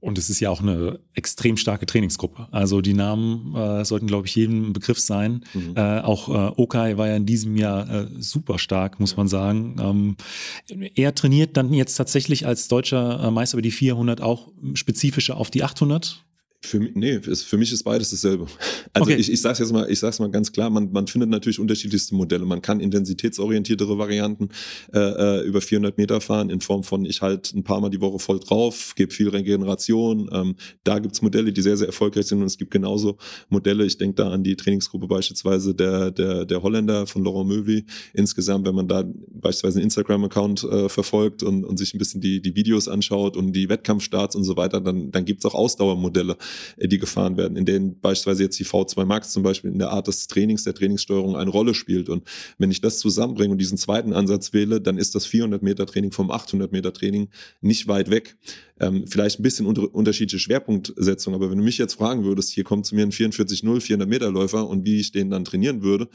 Und 0.00 0.18
es 0.18 0.30
ist 0.30 0.40
ja 0.40 0.50
auch 0.50 0.60
eine 0.60 0.98
extrem 1.14 1.56
starke 1.56 1.86
Trainingsgruppe. 1.86 2.48
Also 2.50 2.80
die 2.80 2.94
Namen 2.94 3.54
äh, 3.54 3.84
sollten, 3.84 4.06
glaube 4.06 4.26
ich, 4.26 4.34
jedem 4.34 4.72
Begriff 4.72 4.98
sein. 4.98 5.44
Mhm. 5.54 5.74
Äh, 5.76 6.00
auch 6.00 6.28
äh, 6.28 6.52
Okai 6.56 6.96
war 6.96 7.08
ja 7.08 7.16
in 7.16 7.26
diesem 7.26 7.56
Jahr 7.56 7.88
äh, 7.88 8.06
super 8.18 8.58
stark, 8.58 9.00
muss 9.00 9.16
man 9.16 9.28
sagen. 9.28 9.76
Ähm, 9.80 10.90
er 10.94 11.14
trainiert 11.14 11.56
dann 11.56 11.72
jetzt 11.72 11.94
tatsächlich 11.94 12.46
als 12.46 12.68
deutscher 12.68 13.30
Meister 13.30 13.56
über 13.56 13.62
die 13.62 13.70
400 13.70 14.20
auch 14.20 14.48
spezifischer 14.74 15.36
auf 15.36 15.50
die 15.50 15.62
800 15.62 16.24
für 16.60 16.80
mich, 16.80 16.94
nee, 16.94 17.14
ist, 17.14 17.44
für 17.44 17.56
mich 17.56 17.72
ist 17.72 17.84
beides 17.84 18.10
dasselbe. 18.10 18.46
Also 18.94 19.10
okay. 19.10 19.20
ich, 19.20 19.30
ich 19.30 19.40
sage 19.40 19.58
jetzt 19.58 19.70
mal, 19.70 19.88
ich 19.90 19.98
sag's 19.98 20.18
mal 20.18 20.30
ganz 20.30 20.50
klar, 20.50 20.70
man, 20.70 20.90
man 20.90 21.06
findet 21.06 21.28
natürlich 21.28 21.60
unterschiedlichste 21.60 22.14
Modelle. 22.14 22.46
Man 22.46 22.62
kann 22.62 22.80
intensitätsorientiertere 22.80 23.98
Varianten 23.98 24.48
äh, 24.94 24.98
äh 24.98 25.46
über 25.46 25.60
400 25.60 25.98
Meter 25.98 26.20
fahren 26.22 26.48
in 26.48 26.60
Form 26.60 26.82
von, 26.82 27.04
ich 27.04 27.20
halt 27.20 27.52
ein 27.52 27.64
paar 27.64 27.80
Mal 27.80 27.90
die 27.90 28.00
Woche 28.00 28.18
voll 28.18 28.40
drauf, 28.40 28.94
gebe 28.96 29.12
viel 29.12 29.28
Regeneration. 29.28 30.30
Ähm, 30.32 30.56
da 30.84 30.98
gibt's 31.00 31.20
Modelle, 31.20 31.52
die 31.52 31.60
sehr, 31.60 31.76
sehr 31.76 31.88
erfolgreich 31.88 32.26
sind 32.26 32.40
und 32.40 32.46
es 32.46 32.56
gibt 32.56 32.70
genauso 32.70 33.18
Modelle, 33.50 33.84
ich 33.84 33.98
denke 33.98 34.16
da 34.16 34.30
an 34.30 34.42
die 34.42 34.56
Trainingsgruppe 34.56 35.06
beispielsweise 35.06 35.74
der, 35.74 36.10
der, 36.10 36.46
der 36.46 36.62
Holländer 36.62 37.06
von 37.06 37.22
Laurent 37.22 37.48
Möwi. 37.48 37.84
Insgesamt, 38.14 38.66
wenn 38.66 38.74
man 38.74 38.88
da 38.88 39.04
beispielsweise 39.28 39.78
einen 39.78 39.84
Instagram-Account 39.84 40.64
äh, 40.64 40.88
verfolgt 40.88 41.42
und, 41.42 41.64
und 41.64 41.76
sich 41.76 41.94
ein 41.94 41.98
bisschen 41.98 42.22
die, 42.22 42.40
die 42.40 42.56
Videos 42.56 42.88
anschaut 42.88 43.36
und 43.36 43.52
die 43.52 43.68
Wettkampfstarts 43.68 44.34
und 44.34 44.44
so 44.44 44.56
weiter, 44.56 44.80
dann, 44.80 45.10
dann 45.10 45.24
gibt's 45.26 45.44
auch 45.44 45.54
Ausdauermodelle 45.54 46.38
die 46.76 46.98
gefahren 46.98 47.36
werden, 47.36 47.56
in 47.56 47.64
denen 47.64 48.00
beispielsweise 48.00 48.44
jetzt 48.44 48.58
die 48.58 48.64
V2 48.64 49.04
Max 49.04 49.30
zum 49.30 49.42
Beispiel 49.42 49.70
in 49.70 49.78
der 49.78 49.90
Art 49.90 50.08
des 50.08 50.26
Trainings, 50.26 50.64
der 50.64 50.74
Trainingssteuerung 50.74 51.36
eine 51.36 51.50
Rolle 51.50 51.74
spielt. 51.74 52.08
Und 52.08 52.24
wenn 52.58 52.70
ich 52.70 52.80
das 52.80 52.98
zusammenbringe 52.98 53.52
und 53.52 53.58
diesen 53.58 53.78
zweiten 53.78 54.12
Ansatz 54.12 54.52
wähle, 54.52 54.80
dann 54.80 54.98
ist 54.98 55.14
das 55.14 55.26
400 55.26 55.62
Meter 55.62 55.86
Training 55.86 56.12
vom 56.12 56.30
800 56.30 56.72
Meter 56.72 56.92
Training 56.92 57.28
nicht 57.60 57.88
weit 57.88 58.10
weg. 58.10 58.36
Ähm, 58.80 59.06
vielleicht 59.06 59.40
ein 59.40 59.42
bisschen 59.42 59.66
unter, 59.66 59.92
unterschiedliche 59.92 60.38
Schwerpunktsetzung, 60.38 61.34
aber 61.34 61.50
wenn 61.50 61.58
du 61.58 61.64
mich 61.64 61.78
jetzt 61.78 61.94
fragen 61.94 62.24
würdest, 62.24 62.50
hier 62.50 62.64
kommt 62.64 62.86
zu 62.86 62.94
mir 62.94 63.02
ein 63.02 63.12
44-0 63.12 63.80
400 63.80 64.08
Meter 64.08 64.30
Läufer 64.30 64.68
und 64.68 64.84
wie 64.84 65.00
ich 65.00 65.12
den 65.12 65.30
dann 65.30 65.44
trainieren 65.44 65.82
würde, 65.82 66.08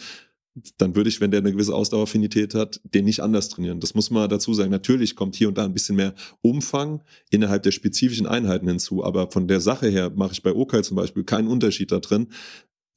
dann 0.77 0.95
würde 0.95 1.09
ich, 1.09 1.19
wenn 1.19 1.31
der 1.31 1.39
eine 1.39 1.51
gewisse 1.51 1.73
Ausdaueraffinität 1.73 2.53
hat, 2.53 2.79
den 2.83 3.05
nicht 3.05 3.21
anders 3.21 3.49
trainieren. 3.49 3.79
Das 3.79 3.95
muss 3.95 4.11
man 4.11 4.29
dazu 4.29 4.53
sagen. 4.53 4.69
Natürlich 4.69 5.15
kommt 5.15 5.35
hier 5.35 5.47
und 5.47 5.57
da 5.57 5.65
ein 5.65 5.73
bisschen 5.73 5.95
mehr 5.95 6.13
Umfang 6.41 7.01
innerhalb 7.31 7.63
der 7.63 7.71
spezifischen 7.71 8.27
Einheiten 8.27 8.67
hinzu, 8.67 9.03
aber 9.03 9.31
von 9.31 9.47
der 9.47 9.59
Sache 9.59 9.87
her 9.87 10.11
mache 10.15 10.33
ich 10.33 10.43
bei 10.43 10.53
Okai 10.53 10.81
zum 10.81 10.95
Beispiel 10.95 11.23
keinen 11.23 11.47
Unterschied 11.47 11.91
da 11.91 11.99
drin. 11.99 12.27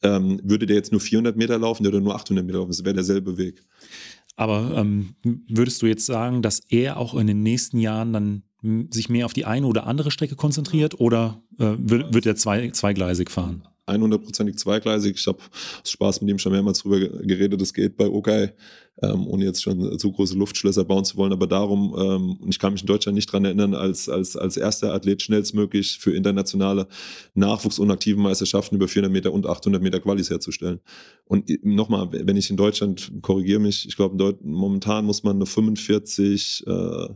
Ähm, 0.02 0.38
würde 0.44 0.66
der 0.66 0.76
jetzt 0.76 0.92
nur 0.92 1.00
400 1.00 1.36
Meter 1.36 1.58
laufen 1.58 1.86
oder 1.86 2.00
nur 2.00 2.14
800 2.14 2.44
Meter 2.44 2.58
laufen, 2.58 2.70
das 2.70 2.84
wäre 2.84 2.94
derselbe 2.94 3.38
Weg. 3.38 3.64
Aber 4.36 4.72
ähm, 4.76 5.14
würdest 5.48 5.80
du 5.80 5.86
jetzt 5.86 6.04
sagen, 6.04 6.42
dass 6.42 6.60
er 6.68 6.98
auch 6.98 7.14
in 7.14 7.26
den 7.26 7.42
nächsten 7.42 7.78
Jahren 7.78 8.12
dann 8.12 8.42
sich 8.90 9.08
mehr 9.08 9.24
auf 9.24 9.32
die 9.32 9.46
eine 9.46 9.66
oder 9.66 9.86
andere 9.86 10.10
Strecke 10.10 10.36
konzentriert 10.36 11.00
oder 11.00 11.42
äh, 11.58 11.76
wird, 11.78 12.12
wird 12.12 12.26
er 12.26 12.36
zwei, 12.36 12.68
zweigleisig 12.70 13.30
fahren? 13.30 13.66
100%ig 13.86 14.56
zweigleisig. 14.56 15.16
Ich 15.16 15.26
habe 15.26 15.38
Spaß 15.84 16.20
mit 16.20 16.30
ihm 16.30 16.38
schon 16.38 16.52
mehrmals 16.52 16.80
drüber 16.80 16.98
geredet. 16.98 17.60
Es 17.62 17.72
geht 17.72 17.96
bei 17.96 18.08
Okai, 18.08 18.52
ähm, 19.02 19.26
ohne 19.26 19.44
jetzt 19.44 19.62
schon 19.62 19.98
zu 19.98 20.12
große 20.12 20.36
Luftschlösser 20.36 20.84
bauen 20.84 21.04
zu 21.04 21.16
wollen. 21.16 21.32
Aber 21.32 21.46
darum, 21.46 21.94
ähm, 21.98 22.36
und 22.40 22.48
ich 22.48 22.58
kann 22.58 22.72
mich 22.72 22.82
in 22.82 22.88
Deutschland 22.88 23.14
nicht 23.14 23.30
dran 23.30 23.44
erinnern, 23.44 23.74
als, 23.74 24.08
als, 24.08 24.36
als 24.36 24.56
erster 24.56 24.92
Athlet 24.92 25.22
schnellstmöglich 25.22 25.98
für 25.98 26.14
internationale 26.14 26.88
Nachwuchs- 27.34 27.78
und 27.78 27.90
aktiven 27.90 28.22
Meisterschaften 28.22 28.76
über 28.76 28.88
400 28.88 29.12
Meter 29.12 29.32
und 29.32 29.46
800 29.46 29.80
Meter 29.82 30.00
Qualis 30.00 30.30
herzustellen. 30.30 30.80
Und 31.24 31.50
nochmal, 31.64 32.08
wenn 32.10 32.36
ich 32.36 32.50
in 32.50 32.56
Deutschland, 32.56 33.12
korrigiere 33.22 33.60
mich, 33.60 33.86
ich 33.86 33.96
glaube, 33.96 34.36
momentan 34.42 35.04
muss 35.04 35.22
man 35.22 35.36
eine 35.36 35.46
45, 35.46 36.64
äh, 36.66 37.08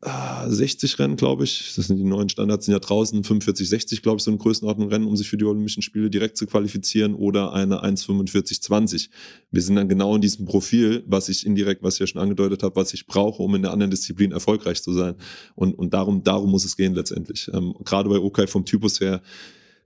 60 0.00 1.00
Rennen, 1.00 1.16
glaube 1.16 1.42
ich. 1.42 1.74
Das 1.74 1.88
sind 1.88 1.96
die 1.96 2.04
neuen 2.04 2.28
Standards, 2.28 2.66
sind 2.66 2.72
ja 2.72 2.78
draußen 2.78 3.24
45, 3.24 3.68
60, 3.68 4.02
glaube 4.02 4.18
ich, 4.18 4.22
so 4.22 4.30
eine 4.30 4.38
Größenordnung 4.38 4.88
Rennen, 4.88 5.06
um 5.06 5.16
sich 5.16 5.28
für 5.28 5.36
die 5.36 5.44
Olympischen 5.44 5.82
Spiele 5.82 6.08
direkt 6.08 6.36
zu 6.36 6.46
qualifizieren 6.46 7.14
oder 7.14 7.52
eine 7.52 7.82
1,45, 7.82 8.60
20. 8.60 9.10
Wir 9.50 9.62
sind 9.62 9.74
dann 9.74 9.88
genau 9.88 10.14
in 10.14 10.20
diesem 10.20 10.46
Profil, 10.46 11.02
was 11.06 11.28
ich 11.28 11.44
indirekt, 11.44 11.82
was 11.82 11.94
ich 11.94 12.00
ja 12.00 12.06
schon 12.06 12.22
angedeutet 12.22 12.62
habe, 12.62 12.76
was 12.76 12.94
ich 12.94 13.06
brauche, 13.06 13.42
um 13.42 13.56
in 13.56 13.62
der 13.62 13.72
anderen 13.72 13.90
Disziplin 13.90 14.30
erfolgreich 14.30 14.82
zu 14.82 14.92
sein. 14.92 15.16
Und, 15.56 15.74
und 15.74 15.92
darum, 15.92 16.22
darum 16.22 16.50
muss 16.50 16.64
es 16.64 16.76
gehen 16.76 16.94
letztendlich. 16.94 17.50
Ähm, 17.52 17.74
gerade 17.84 18.08
bei 18.08 18.18
Okai 18.18 18.46
vom 18.46 18.64
Typus 18.64 19.00
her, 19.00 19.20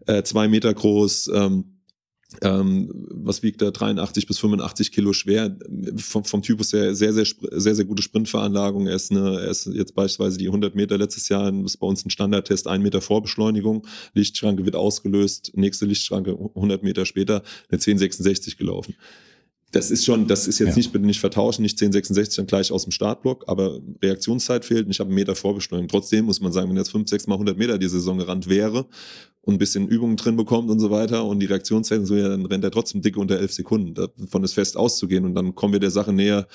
äh, 0.06 0.22
zwei 0.24 0.46
Meter 0.46 0.74
groß, 0.74 1.30
ähm, 1.32 1.78
ähm, 2.40 2.90
was 3.10 3.42
wiegt 3.42 3.62
er, 3.62 3.72
83 3.72 4.26
bis 4.26 4.38
85 4.38 4.92
Kilo 4.92 5.12
schwer, 5.12 5.56
vom, 5.96 6.24
vom 6.24 6.42
Typus 6.42 6.72
her 6.72 6.94
sehr, 6.94 7.12
sehr, 7.12 7.26
sehr, 7.50 7.74
sehr 7.74 7.84
gute 7.84 8.02
Sprintveranlagung. 8.02 8.86
Er 8.86 8.96
ist, 8.96 9.10
eine, 9.10 9.40
er 9.40 9.50
ist 9.50 9.66
jetzt 9.66 9.94
beispielsweise 9.94 10.38
die 10.38 10.46
100 10.46 10.74
Meter 10.74 10.98
letztes 10.98 11.28
Jahr, 11.28 11.52
ist 11.64 11.76
bei 11.76 11.86
uns 11.86 12.04
ein 12.04 12.10
Standardtest, 12.10 12.66
ein 12.66 12.82
Meter 12.82 13.00
Vorbeschleunigung, 13.00 13.86
Lichtschranke 14.14 14.64
wird 14.64 14.76
ausgelöst, 14.76 15.52
nächste 15.54 15.86
Lichtschranke 15.86 16.32
100 16.32 16.82
Meter 16.82 17.04
später, 17.04 17.42
eine 17.68 17.78
1066 17.78 18.56
gelaufen 18.56 18.94
das 19.72 19.90
ist 19.90 20.04
schon, 20.04 20.28
das 20.28 20.46
ist 20.46 20.58
jetzt 20.58 20.70
ja. 20.70 20.76
nicht, 20.76 20.92
bitte 20.92 21.06
nicht 21.06 21.18
vertauschen, 21.18 21.62
nicht 21.62 21.80
1066 21.80 22.36
dann 22.36 22.46
gleich 22.46 22.70
aus 22.70 22.84
dem 22.84 22.92
Startblock, 22.92 23.44
aber 23.46 23.80
Reaktionszeit 24.02 24.66
fehlt 24.66 24.84
und 24.84 24.92
ich 24.92 25.00
habe 25.00 25.08
einen 25.08 25.14
Meter 25.14 25.34
Vorbeschleunigung. 25.34 25.88
Trotzdem 25.88 26.26
muss 26.26 26.40
man 26.40 26.52
sagen, 26.52 26.68
wenn 26.68 26.76
jetzt 26.76 26.90
fünf, 26.90 27.08
sechs 27.08 27.26
mal 27.26 27.34
100 27.34 27.56
Meter 27.56 27.78
die 27.78 27.88
Saison 27.88 28.18
gerannt 28.18 28.48
wäre 28.48 28.86
und 29.42 29.54
ein 29.54 29.58
bisschen 29.58 29.88
Übungen 29.88 30.16
drin 30.16 30.36
bekommt 30.36 30.70
und 30.70 30.78
so 30.78 30.90
weiter 30.90 31.24
und 31.24 31.40
die 31.40 31.46
Reaktionszeit 31.46 32.06
so, 32.06 32.14
ja, 32.14 32.28
dann 32.28 32.46
rennt 32.46 32.64
er 32.64 32.70
trotzdem 32.70 33.02
dicke 33.02 33.18
unter 33.18 33.38
elf 33.38 33.52
Sekunden. 33.52 33.94
Davon 33.94 34.44
ist 34.44 34.54
fest 34.54 34.76
auszugehen 34.76 35.24
und 35.24 35.34
dann 35.34 35.54
kommen 35.54 35.72
wir 35.72 35.80
der 35.80 35.90
Sache 35.90 36.12
näher, 36.12 36.46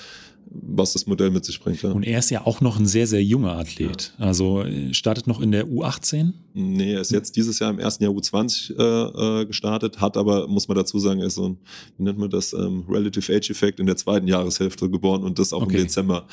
was 0.50 0.92
das 0.92 1.06
Modell 1.06 1.30
mit 1.30 1.44
sich 1.44 1.60
bringt. 1.60 1.82
Ja. 1.82 1.90
Und 1.90 2.04
er 2.04 2.18
ist 2.18 2.30
ja 2.30 2.46
auch 2.46 2.60
noch 2.60 2.78
ein 2.78 2.86
sehr, 2.86 3.06
sehr 3.06 3.22
junger 3.22 3.52
Athlet. 3.52 4.14
Ja. 4.18 4.26
Also 4.26 4.62
äh, 4.62 4.94
startet 4.94 5.26
noch 5.26 5.40
in 5.40 5.52
der 5.52 5.66
U18? 5.66 6.32
Nee, 6.54 6.94
er 6.94 7.00
ist 7.00 7.10
jetzt 7.10 7.36
dieses 7.36 7.58
Jahr 7.58 7.70
im 7.70 7.78
ersten 7.78 8.04
Jahr 8.04 8.12
U20 8.12 8.76
äh, 8.78 9.42
äh, 9.42 9.46
gestartet, 9.46 10.00
hat 10.00 10.16
aber, 10.16 10.48
muss 10.48 10.68
man 10.68 10.76
dazu 10.76 10.98
sagen, 10.98 11.20
er 11.20 11.26
ist 11.26 11.34
so 11.34 11.50
ein, 11.50 11.58
wie 11.96 12.04
nennt 12.04 12.18
man 12.18 12.30
das, 12.30 12.52
ähm, 12.52 12.84
Relative 12.88 13.34
Age 13.34 13.50
Effect 13.50 13.80
in 13.80 13.86
der 13.86 13.96
zweiten 13.96 14.26
Jahreshälfte 14.26 14.88
geboren 14.90 15.22
und 15.22 15.38
das 15.38 15.52
auch 15.52 15.62
okay. 15.62 15.76
im 15.76 15.82
Dezember. 15.82 16.26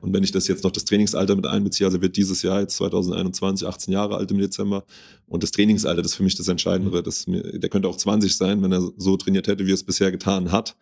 Und 0.00 0.12
wenn 0.12 0.22
ich 0.22 0.32
das 0.32 0.48
jetzt 0.48 0.64
noch 0.64 0.70
das 0.70 0.84
Trainingsalter 0.84 1.34
mit 1.34 1.46
einbeziehe, 1.46 1.86
also 1.86 2.00
wird 2.00 2.16
dieses 2.16 2.42
Jahr 2.42 2.60
jetzt 2.60 2.76
2021 2.76 3.66
18 3.66 3.92
Jahre 3.92 4.16
alt 4.16 4.30
im 4.30 4.38
Dezember 4.38 4.84
und 5.26 5.42
das 5.42 5.50
Trainingsalter, 5.50 6.02
das 6.02 6.12
ist 6.12 6.16
für 6.16 6.24
mich 6.24 6.36
das 6.36 6.48
Entscheidendere. 6.48 7.00
Mhm. 7.00 7.04
Das, 7.04 7.26
der 7.26 7.68
könnte 7.70 7.88
auch 7.88 7.96
20 7.96 8.36
sein, 8.36 8.62
wenn 8.62 8.72
er 8.72 8.82
so 8.96 9.16
trainiert 9.16 9.46
hätte, 9.46 9.66
wie 9.66 9.72
er 9.72 9.74
es 9.74 9.84
bisher 9.84 10.10
getan 10.10 10.52
hat 10.52 10.76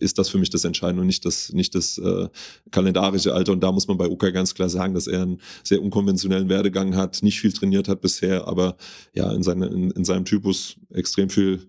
ist 0.00 0.18
das 0.18 0.28
für 0.28 0.38
mich 0.38 0.50
das 0.50 0.64
Entscheidende 0.64 1.00
und 1.00 1.06
nicht 1.06 1.24
das, 1.24 1.52
nicht 1.52 1.74
das 1.74 1.98
äh, 1.98 2.28
kalendarische 2.70 3.34
Alter. 3.34 3.52
Und 3.52 3.60
da 3.60 3.72
muss 3.72 3.88
man 3.88 3.96
bei 3.96 4.08
Uka 4.08 4.30
ganz 4.30 4.54
klar 4.54 4.68
sagen, 4.68 4.94
dass 4.94 5.06
er 5.06 5.22
einen 5.22 5.40
sehr 5.64 5.82
unkonventionellen 5.82 6.48
Werdegang 6.48 6.96
hat, 6.96 7.22
nicht 7.22 7.40
viel 7.40 7.52
trainiert 7.52 7.88
hat 7.88 8.00
bisher, 8.00 8.46
aber 8.46 8.76
ja, 9.14 9.32
in, 9.32 9.42
seine, 9.42 9.66
in, 9.66 9.90
in 9.90 10.04
seinem 10.04 10.24
Typus 10.24 10.76
extrem 10.90 11.30
viel 11.30 11.66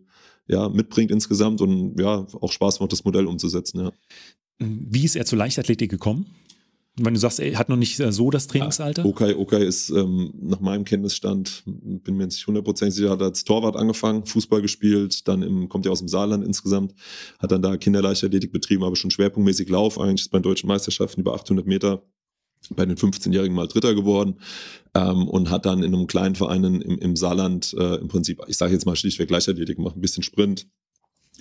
ja, 0.47 0.67
mitbringt 0.69 1.11
insgesamt 1.11 1.61
und 1.61 1.99
ja, 1.99 2.25
auch 2.41 2.51
Spaß 2.51 2.79
macht, 2.79 2.91
das 2.91 3.03
Modell 3.03 3.27
umzusetzen. 3.27 3.79
Ja. 3.79 3.91
Wie 4.59 5.05
ist 5.05 5.15
er 5.15 5.25
zur 5.25 5.37
Leichtathletik 5.37 5.89
gekommen? 5.89 6.25
Wenn 7.05 7.13
du 7.13 7.19
sagst, 7.19 7.39
er 7.39 7.57
hat 7.57 7.69
noch 7.69 7.75
nicht 7.77 7.99
äh, 7.99 8.11
so 8.11 8.29
das 8.29 8.47
Trainingsalter? 8.47 9.03
Ja, 9.03 9.09
okay, 9.09 9.33
okay 9.33 9.65
ist 9.65 9.89
ähm, 9.89 10.33
nach 10.39 10.59
meinem 10.59 10.85
Kenntnisstand, 10.85 11.63
bin 11.65 12.17
mir 12.17 12.23
jetzt 12.23 12.35
nicht 12.35 12.47
hundertprozentig 12.47 12.95
sicher, 12.95 13.11
hat 13.11 13.21
als 13.21 13.43
Torwart 13.43 13.75
angefangen, 13.75 14.25
Fußball 14.25 14.61
gespielt, 14.61 15.27
dann 15.27 15.41
im, 15.41 15.69
kommt 15.69 15.85
ja 15.85 15.91
aus 15.91 15.99
dem 15.99 16.07
Saarland 16.07 16.45
insgesamt, 16.45 16.93
hat 17.39 17.51
dann 17.51 17.61
da 17.61 17.77
Kinderleichtathletik 17.77 18.51
betrieben, 18.51 18.83
aber 18.83 18.95
schon 18.95 19.11
schwerpunktmäßig 19.11 19.69
Lauf, 19.69 19.99
eigentlich 19.99 20.29
bei 20.29 20.39
den 20.39 20.43
deutschen 20.43 20.67
Meisterschaften 20.67 21.21
über 21.21 21.33
800 21.33 21.65
Meter 21.65 22.03
bei 22.71 22.85
den 22.85 22.97
15-Jährigen 22.97 23.55
mal 23.55 23.67
Dritter 23.67 23.95
geworden 23.95 24.35
ähm, 24.93 25.27
und 25.27 25.49
hat 25.49 25.65
dann 25.65 25.81
in 25.81 25.93
einem 25.93 26.07
kleinen 26.07 26.35
Verein 26.35 26.63
im, 26.63 26.81
im 26.81 27.15
Saarland 27.15 27.73
äh, 27.77 27.95
im 27.95 28.07
Prinzip, 28.07 28.41
ich 28.47 28.57
sage 28.57 28.73
jetzt 28.73 28.85
mal 28.85 28.95
schlichtweg 28.95 29.29
Leichtathletik 29.29 29.77
gemacht, 29.77 29.95
ein 29.95 30.01
bisschen 30.01 30.23
Sprint, 30.23 30.67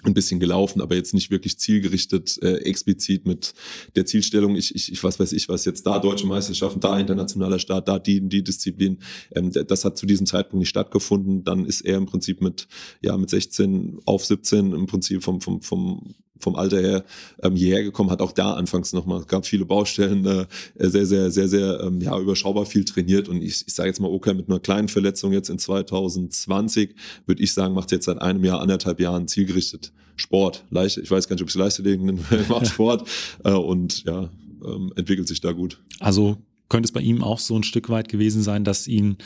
ein 0.05 0.15
bisschen 0.15 0.41
gelaufen, 0.41 0.81
aber 0.81 0.95
jetzt 0.95 1.15
nicht 1.15 1.31
wirklich 1.31 1.59
zielgerichtet, 1.59 2.39
äh, 2.43 2.57
explizit 2.59 3.27
mit 3.27 3.55
der 3.97 4.07
Zielstellung, 4.07 4.57
ich, 4.57 4.75
ich, 4.75 4.93
ich 4.93 5.05
was 5.05 5.19
weiß 5.19 5.33
ich 5.33 5.49
was, 5.49 5.65
jetzt 5.65 5.87
da 5.87 5.99
deutsche 5.99 6.27
Meisterschaften, 6.27 6.81
da 6.81 6.99
internationaler 6.99 7.59
Start, 7.59 7.89
da 7.89 7.99
die, 7.99 8.21
die 8.21 8.43
Disziplin. 8.43 8.99
Ähm, 9.35 9.53
das 9.53 9.85
hat 9.85 9.97
zu 9.99 10.07
diesem 10.07 10.27
Zeitpunkt 10.27 10.61
nicht 10.61 10.69
stattgefunden. 10.69 11.45
Dann 11.45 11.65
ist 11.65 11.83
er 11.83 11.97
im 11.97 12.07
Prinzip 12.07 12.41
mit, 12.41 12.69
ja, 13.03 13.17
mit 13.17 13.31
16 13.31 14.01
auf 14.05 14.25
17 14.25 14.73
im 14.73 14.87
Prinzip 14.87 15.23
vom, 15.23 15.41
vom, 15.41 15.63
vom 15.63 16.15
vom 16.39 16.57
Alter 16.57 16.81
her 16.81 17.05
ähm, 17.43 17.57
hierher 17.57 17.83
gekommen, 17.83 18.11
hat 18.11 18.21
auch 18.21 18.33
da 18.33 18.55
anfangs 18.55 18.93
nochmal, 18.93 19.25
gab 19.25 19.47
viele 19.47 19.65
Baustellen, 19.65 20.25
äh, 20.27 20.47
sehr, 20.77 21.07
sehr, 21.07 21.31
sehr, 21.31 21.49
sehr 21.49 21.81
ähm, 21.81 22.01
ja, 22.01 22.19
überschaubar 22.19 22.67
viel 22.67 22.85
trainiert 22.85 23.29
und 23.29 23.43
ich, 23.43 23.65
ich 23.67 23.75
sage 23.75 23.89
jetzt 23.89 24.01
mal, 24.01 24.11
okay, 24.11 24.35
mit 24.35 24.49
einer 24.49 24.61
kleinen 24.61 24.89
Verletzung 24.89 25.33
jetzt 25.33 25.51
in 25.51 25.59
2020, 25.59 26.95
würde 27.27 27.43
ich 27.43 27.53
sagen, 27.53 27.75
macht 27.75 27.93
jetzt 27.93 28.07
seit 28.07 28.21
einem 28.21 28.45
Jahr, 28.45 28.61
anderthalb 28.61 29.01
Jahren 29.01 29.29
zielgerichtet 29.29 29.93
Sport. 30.17 30.65
Leicht, 30.71 30.99
ich 30.99 31.11
weiß 31.11 31.29
gar 31.29 31.35
nicht, 31.35 31.43
ob 31.43 31.49
es 31.49 31.55
Leichtathletik 31.55 32.03
macht 32.49 32.67
Sport 32.67 33.09
äh, 33.45 33.53
und 33.53 34.05
ja, 34.05 34.29
ähm, 34.65 34.93
entwickelt 34.97 35.29
sich 35.29 35.41
da 35.41 35.53
gut. 35.53 35.81
Also 36.01 36.39
könnte 36.69 36.87
es 36.87 36.93
bei 36.93 37.01
ihm 37.01 37.23
auch 37.23 37.39
so 37.39 37.57
ein 37.57 37.63
Stück 37.63 37.89
weit 37.89 38.09
gewesen 38.09 38.43
sein, 38.43 38.65
dass 38.65 38.87
ihn 38.87 39.17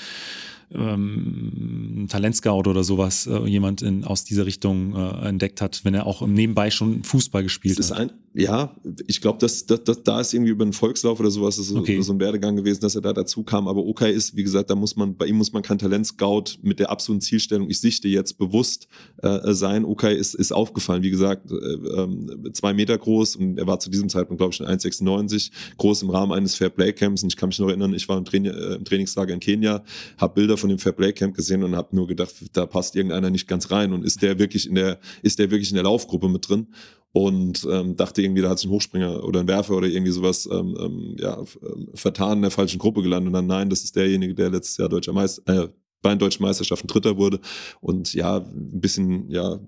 ähm, 0.74 2.06
Talentscout 2.08 2.68
oder 2.68 2.84
sowas 2.84 3.26
äh, 3.26 3.46
jemand 3.46 3.82
in, 3.82 4.04
aus 4.04 4.24
dieser 4.24 4.46
Richtung 4.46 4.94
äh, 4.94 5.28
entdeckt 5.28 5.60
hat, 5.60 5.84
wenn 5.84 5.94
er 5.94 6.06
auch 6.06 6.26
nebenbei 6.26 6.70
schon 6.70 7.04
Fußball 7.04 7.42
gespielt 7.42 7.78
das 7.78 7.90
hat. 7.90 7.98
Ein, 7.98 8.10
ja, 8.34 8.74
ich 9.06 9.20
glaube, 9.20 9.38
dass, 9.38 9.66
dass, 9.66 9.84
dass, 9.84 10.02
da 10.02 10.20
ist 10.20 10.32
irgendwie 10.32 10.52
über 10.52 10.64
einen 10.64 10.72
Volkslauf 10.72 11.20
oder 11.20 11.30
sowas 11.30 11.56
so, 11.56 11.78
okay. 11.78 12.00
so 12.00 12.14
ein 12.14 12.20
Werdegang 12.20 12.56
gewesen, 12.56 12.80
dass 12.80 12.94
er 12.94 13.02
da 13.02 13.12
dazu 13.12 13.42
kam. 13.42 13.68
Aber 13.68 13.84
okay 13.84 14.10
ist, 14.10 14.34
wie 14.34 14.42
gesagt, 14.42 14.70
da 14.70 14.74
muss 14.74 14.96
man, 14.96 15.16
bei 15.16 15.26
ihm 15.26 15.36
muss 15.36 15.52
man 15.52 15.62
kein 15.62 15.78
Talentscout 15.78 16.56
mit 16.62 16.78
der 16.78 16.90
absoluten 16.90 17.20
Zielstellung, 17.20 17.68
ich 17.68 17.80
sichte 17.80 18.08
jetzt 18.08 18.38
bewusst 18.38 18.88
äh, 19.18 19.52
sein. 19.52 19.84
Okay 19.84 20.16
ist, 20.16 20.34
ist 20.34 20.50
aufgefallen, 20.50 21.02
wie 21.02 21.10
gesagt, 21.10 21.50
äh, 21.50 21.54
äh, 21.54 22.52
zwei 22.52 22.72
Meter 22.72 22.96
groß 22.96 23.36
und 23.36 23.58
er 23.58 23.66
war 23.66 23.78
zu 23.80 23.90
diesem 23.90 24.08
Zeitpunkt, 24.08 24.38
glaube 24.38 24.52
ich, 24.52 24.56
schon 24.56 24.66
1,96 24.66 25.50
groß 25.76 26.02
im 26.02 26.10
Rahmen 26.10 26.32
eines 26.32 26.54
Fair 26.54 26.70
Play 26.70 26.94
Camps. 26.94 27.22
Und 27.22 27.32
ich 27.32 27.36
kann 27.36 27.50
mich 27.50 27.58
noch 27.58 27.68
erinnern, 27.68 27.92
ich 27.92 28.08
war 28.08 28.16
im, 28.16 28.24
Traini 28.24 28.48
äh, 28.48 28.76
im 28.76 28.84
Trainingslager 28.84 29.34
in 29.34 29.40
Kenia, 29.40 29.84
habe 30.16 30.34
Bilder 30.34 30.56
von 30.56 30.70
dem 30.70 30.78
Fair 30.78 30.92
Play 30.92 31.12
Camp 31.12 31.36
gesehen 31.36 31.62
und 31.64 31.76
habe 31.76 31.94
nur 31.94 32.06
gedacht, 32.06 32.34
da 32.54 32.64
passt 32.64 32.96
irgendeiner 32.96 33.28
nicht 33.28 33.46
ganz 33.46 33.70
rein 33.70 33.92
und 33.92 34.06
ist 34.06 34.22
der 34.22 34.38
wirklich 34.38 34.66
in 34.66 34.74
der, 34.74 34.98
ist 35.22 35.38
der 35.38 35.50
wirklich 35.50 35.68
in 35.68 35.74
der 35.74 35.84
Laufgruppe 35.84 36.30
mit 36.30 36.48
drin? 36.48 36.68
Und 37.12 37.66
ähm, 37.70 37.96
dachte 37.96 38.22
irgendwie, 38.22 38.42
da 38.42 38.50
hat 38.50 38.58
sich 38.58 38.68
ein 38.68 38.72
Hochspringer 38.72 39.22
oder 39.24 39.40
ein 39.40 39.48
Werfer 39.48 39.76
oder 39.76 39.86
irgendwie 39.86 40.12
sowas 40.12 40.48
ähm, 40.50 40.76
ähm, 40.80 41.16
ja, 41.18 41.38
ähm, 41.38 41.88
vertan 41.94 42.38
in 42.38 42.42
der 42.42 42.50
falschen 42.50 42.78
Gruppe 42.78 43.02
gelandet 43.02 43.28
und 43.28 43.34
dann 43.34 43.46
nein, 43.46 43.70
das 43.70 43.84
ist 43.84 43.94
derjenige, 43.96 44.34
der 44.34 44.50
letztes 44.50 44.78
Jahr 44.78 44.88
deutscher 44.88 45.12
Meister, 45.12 45.42
äh, 45.46 45.68
bei 46.02 46.10
den 46.10 46.18
deutschen 46.18 46.42
Meisterschaften 46.42 46.88
Dritter 46.88 47.16
wurde 47.16 47.40
und 47.80 48.12
ja, 48.12 48.38
ein 48.38 48.80
bisschen 48.80 49.30
ja, 49.30 49.60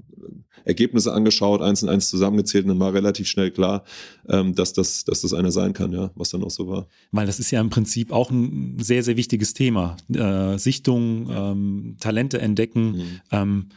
Ergebnisse 0.64 1.12
angeschaut, 1.12 1.62
eins 1.62 1.82
und 1.82 1.88
eins 1.88 2.08
zusammengezählt 2.08 2.64
und 2.64 2.70
dann 2.70 2.80
war 2.80 2.92
relativ 2.92 3.28
schnell 3.28 3.50
klar, 3.50 3.84
ähm, 4.28 4.54
dass, 4.54 4.72
das, 4.72 5.04
dass 5.04 5.20
das 5.20 5.32
einer 5.32 5.52
sein 5.52 5.72
kann, 5.72 5.92
ja, 5.92 6.10
was 6.14 6.30
dann 6.30 6.42
auch 6.42 6.50
so 6.50 6.66
war. 6.66 6.88
Weil 7.12 7.26
das 7.26 7.38
ist 7.38 7.50
ja 7.50 7.60
im 7.60 7.70
Prinzip 7.70 8.12
auch 8.12 8.30
ein 8.30 8.78
sehr, 8.80 9.02
sehr 9.02 9.16
wichtiges 9.16 9.54
Thema. 9.54 9.96
Äh, 10.12 10.58
Sichtung, 10.58 11.30
ähm, 11.30 11.96
Talente 12.00 12.40
entdecken. 12.40 12.96
Mhm. 12.96 13.20
Ähm, 13.30 13.68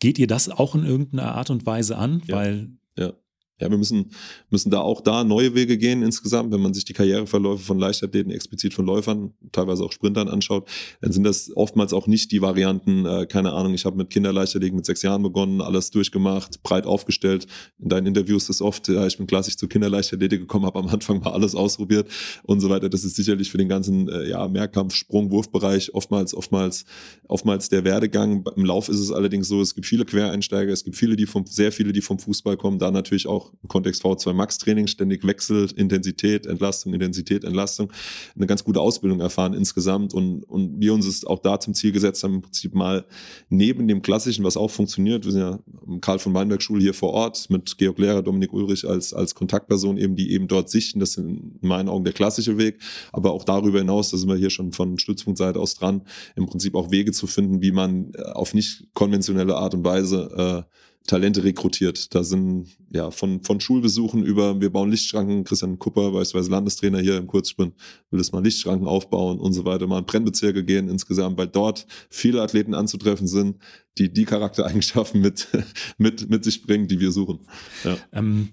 geht 0.00 0.18
ihr 0.18 0.26
das 0.26 0.48
auch 0.48 0.74
in 0.74 0.84
irgendeiner 0.84 1.34
Art 1.34 1.50
und 1.50 1.66
Weise 1.66 1.98
an? 1.98 2.22
Ja. 2.26 2.36
Weil 2.36 2.70
ja. 2.96 3.25
Ja, 3.58 3.70
wir 3.70 3.78
müssen, 3.78 4.10
müssen 4.50 4.70
da 4.70 4.80
auch 4.80 5.00
da 5.00 5.24
neue 5.24 5.54
Wege 5.54 5.78
gehen 5.78 6.02
insgesamt. 6.02 6.52
Wenn 6.52 6.60
man 6.60 6.74
sich 6.74 6.84
die 6.84 6.92
Karriereverläufe 6.92 7.64
von 7.64 7.78
Leichtathleten, 7.78 8.30
explizit 8.30 8.74
von 8.74 8.84
Läufern, 8.84 9.32
teilweise 9.50 9.82
auch 9.82 9.92
Sprintern 9.92 10.28
anschaut, 10.28 10.68
dann 11.00 11.12
sind 11.12 11.24
das 11.24 11.50
oftmals 11.56 11.94
auch 11.94 12.06
nicht 12.06 12.32
die 12.32 12.42
Varianten, 12.42 13.06
äh, 13.06 13.26
keine 13.26 13.54
Ahnung, 13.54 13.72
ich 13.72 13.86
habe 13.86 13.96
mit 13.96 14.10
Kinderleichtathleten 14.10 14.76
mit 14.76 14.84
sechs 14.84 15.00
Jahren 15.00 15.22
begonnen, 15.22 15.62
alles 15.62 15.90
durchgemacht, 15.90 16.62
breit 16.62 16.84
aufgestellt. 16.84 17.46
In 17.78 17.88
deinen 17.88 18.08
Interviews 18.08 18.50
ist 18.50 18.60
oft, 18.60 18.88
ja, 18.88 19.06
ich 19.06 19.16
bin 19.16 19.26
klassisch 19.26 19.56
zu 19.56 19.68
Kinderleichtathletik 19.68 20.40
gekommen, 20.40 20.66
habe 20.66 20.78
am 20.78 20.88
Anfang 20.88 21.20
mal 21.20 21.32
alles 21.32 21.54
ausprobiert 21.54 22.10
und 22.42 22.60
so 22.60 22.68
weiter. 22.68 22.90
Das 22.90 23.04
ist 23.04 23.16
sicherlich 23.16 23.50
für 23.50 23.58
den 23.58 23.70
ganzen 23.70 24.08
äh, 24.10 24.28
ja, 24.28 24.46
Mehrkampf, 24.48 24.94
Sprung, 24.94 25.30
Wurfbereich 25.30 25.94
oftmals, 25.94 26.34
oftmals, 26.34 26.84
oftmals 27.26 27.70
der 27.70 27.84
Werdegang. 27.84 28.44
Im 28.54 28.66
Lauf 28.66 28.90
ist 28.90 29.00
es 29.00 29.10
allerdings 29.10 29.48
so, 29.48 29.62
es 29.62 29.74
gibt 29.74 29.86
viele 29.86 30.04
Quereinsteiger, 30.04 30.72
es 30.72 30.84
gibt 30.84 30.96
viele, 30.96 31.16
die 31.16 31.24
vom, 31.24 31.46
sehr 31.46 31.72
viele, 31.72 31.94
die 31.94 32.02
vom 32.02 32.18
Fußball 32.18 32.58
kommen, 32.58 32.78
da 32.78 32.90
natürlich 32.90 33.26
auch 33.26 33.45
im 33.62 33.68
Kontext 33.68 34.04
V2 34.04 34.32
Max 34.32 34.58
Training 34.58 34.86
ständig 34.86 35.26
wechselt, 35.26 35.72
Intensität, 35.72 36.46
Entlastung, 36.46 36.94
Intensität, 36.94 37.44
Entlastung, 37.44 37.92
eine 38.34 38.46
ganz 38.46 38.64
gute 38.64 38.80
Ausbildung 38.80 39.20
erfahren 39.20 39.54
insgesamt 39.54 40.14
und, 40.14 40.42
und 40.44 40.80
wir 40.80 40.94
uns 40.94 41.06
es 41.06 41.24
auch 41.24 41.38
da 41.38 41.60
zum 41.60 41.74
Ziel 41.74 41.92
gesetzt 41.92 42.22
haben, 42.22 42.34
im 42.34 42.42
Prinzip 42.42 42.74
mal 42.74 43.06
neben 43.48 43.88
dem 43.88 44.02
Klassischen, 44.02 44.44
was 44.44 44.56
auch 44.56 44.70
funktioniert, 44.70 45.24
wir 45.24 45.32
sind 45.32 45.40
ja 45.40 45.58
Karl 46.00 46.18
von 46.18 46.34
Weinberg 46.34 46.62
Schule 46.62 46.82
hier 46.82 46.94
vor 46.94 47.12
Ort 47.12 47.48
mit 47.50 47.78
Georg 47.78 47.98
Lehrer, 47.98 48.22
Dominik 48.22 48.52
Ulrich 48.52 48.88
als, 48.88 49.12
als 49.12 49.34
Kontaktperson 49.34 49.96
eben, 49.96 50.16
die 50.16 50.32
eben 50.32 50.48
dort 50.48 50.70
sichten, 50.70 51.00
das 51.00 51.10
ist 51.10 51.18
in 51.18 51.58
meinen 51.60 51.88
Augen 51.88 52.04
der 52.04 52.12
klassische 52.12 52.58
Weg, 52.58 52.78
aber 53.12 53.32
auch 53.32 53.44
darüber 53.44 53.78
hinaus, 53.78 54.10
da 54.10 54.16
sind 54.16 54.28
wir 54.28 54.36
hier 54.36 54.50
schon 54.50 54.72
von 54.72 54.98
Stützpunktseite 54.98 55.58
aus 55.58 55.74
dran, 55.74 56.02
im 56.34 56.46
Prinzip 56.46 56.74
auch 56.74 56.90
Wege 56.90 57.12
zu 57.12 57.26
finden, 57.26 57.62
wie 57.62 57.72
man 57.72 58.12
äh, 58.14 58.22
auf 58.32 58.54
nicht 58.54 58.88
konventionelle 58.94 59.56
Art 59.56 59.74
und 59.74 59.84
Weise 59.84 60.66
äh, 60.66 60.76
Talente 61.06 61.44
rekrutiert. 61.44 62.14
Da 62.14 62.22
sind 62.22 62.68
ja 62.90 63.10
von, 63.10 63.42
von 63.42 63.60
Schulbesuchen 63.60 64.24
über, 64.24 64.60
wir 64.60 64.70
bauen 64.70 64.90
Lichtschranken, 64.90 65.44
Christian 65.44 65.78
Kupper, 65.78 66.10
beispielsweise 66.10 66.50
Landestrainer 66.50 67.00
hier 67.00 67.16
im 67.16 67.26
Kurzsprint, 67.26 67.74
will 68.10 68.18
das 68.18 68.32
mal 68.32 68.42
Lichtschranken 68.42 68.86
aufbauen 68.86 69.38
und 69.38 69.52
so 69.52 69.64
weiter, 69.64 69.86
mal 69.86 69.98
in 69.98 70.06
Brennbezirke 70.06 70.64
gehen 70.64 70.88
insgesamt, 70.88 71.38
weil 71.38 71.48
dort 71.48 71.86
viele 72.10 72.42
Athleten 72.42 72.74
anzutreffen 72.74 73.26
sind, 73.26 73.58
die 73.98 74.12
die 74.12 74.24
Charaktereigenschaften 74.24 75.20
mit, 75.20 75.48
mit, 75.98 76.28
mit 76.28 76.44
sich 76.44 76.62
bringen, 76.62 76.88
die 76.88 77.00
wir 77.00 77.12
suchen. 77.12 77.46
Ja. 77.84 77.96
Ähm 78.12 78.50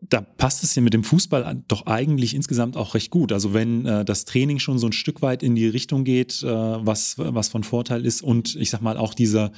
da 0.00 0.20
passt 0.20 0.62
es 0.62 0.74
ja 0.76 0.82
mit 0.82 0.94
dem 0.94 1.02
Fußball 1.02 1.62
doch 1.66 1.86
eigentlich 1.86 2.34
insgesamt 2.34 2.76
auch 2.76 2.94
recht 2.94 3.10
gut. 3.10 3.32
Also 3.32 3.52
wenn 3.52 3.84
äh, 3.84 4.04
das 4.04 4.24
Training 4.24 4.60
schon 4.60 4.78
so 4.78 4.86
ein 4.86 4.92
Stück 4.92 5.22
weit 5.22 5.42
in 5.42 5.56
die 5.56 5.66
Richtung 5.66 6.04
geht, 6.04 6.42
äh, 6.42 6.46
was, 6.46 7.16
was 7.18 7.48
von 7.48 7.64
Vorteil 7.64 8.06
ist 8.06 8.22
und 8.22 8.54
ich 8.54 8.70
sag 8.70 8.80
mal 8.80 8.96
auch 8.96 9.12
dieser 9.12 9.50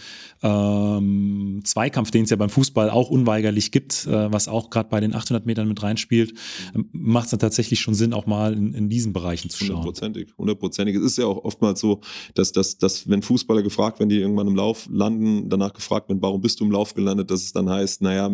ähm, 0.43 1.61
Zweikampf, 1.65 2.11
den 2.11 2.25
es 2.25 2.31
ja 2.31 2.37
beim 2.37 2.49
Fußball 2.49 2.89
auch 2.89 3.11
unweigerlich 3.11 3.71
gibt, 3.71 4.07
äh, 4.07 4.33
was 4.33 4.49
auch 4.49 4.71
gerade 4.71 4.89
bei 4.89 5.01
den 5.01 5.15
800 5.15 5.45
Metern 5.45 5.69
mit 5.69 5.83
reinspielt, 5.83 6.33
äh, 6.75 6.79
macht 6.93 7.27
es 7.27 7.31
dann 7.33 7.41
tatsächlich 7.41 7.81
schon 7.81 7.95
Sinn, 7.95 8.15
auch 8.15 8.27
mal 8.27 8.55
in, 8.55 8.73
in 8.73 8.89
diesen 8.89 9.13
Bereichen 9.13 9.51
zu 9.51 9.59
schauen. 9.59 9.77
Hundertprozentig, 9.77 10.29
hundertprozentig. 10.39 10.97
Es 10.97 11.03
ist 11.03 11.19
ja 11.19 11.27
auch 11.27 11.45
oftmals 11.45 11.81
so, 11.81 12.01
dass, 12.35 12.53
dass, 12.53 12.79
dass 12.79 13.09
wenn 13.11 13.21
Fußballer 13.21 13.63
gefragt, 13.63 14.01
wenn 14.01 14.09
die 14.09 14.19
irgendwann 14.19 14.49
im 14.49 14.57
Lauf 14.57 14.89
landen, 14.91 15.51
danach 15.51 15.75
gefragt 15.75 16.09
werden, 16.09 16.23
warum 16.23 16.41
bist 16.41 16.61
du 16.61 16.65
im 16.65 16.71
Lauf 16.71 16.95
gelandet, 16.95 17.31
dass 17.31 17.43
es 17.43 17.53
dann 17.53 17.69
heißt, 17.69 18.01
naja, 18.01 18.31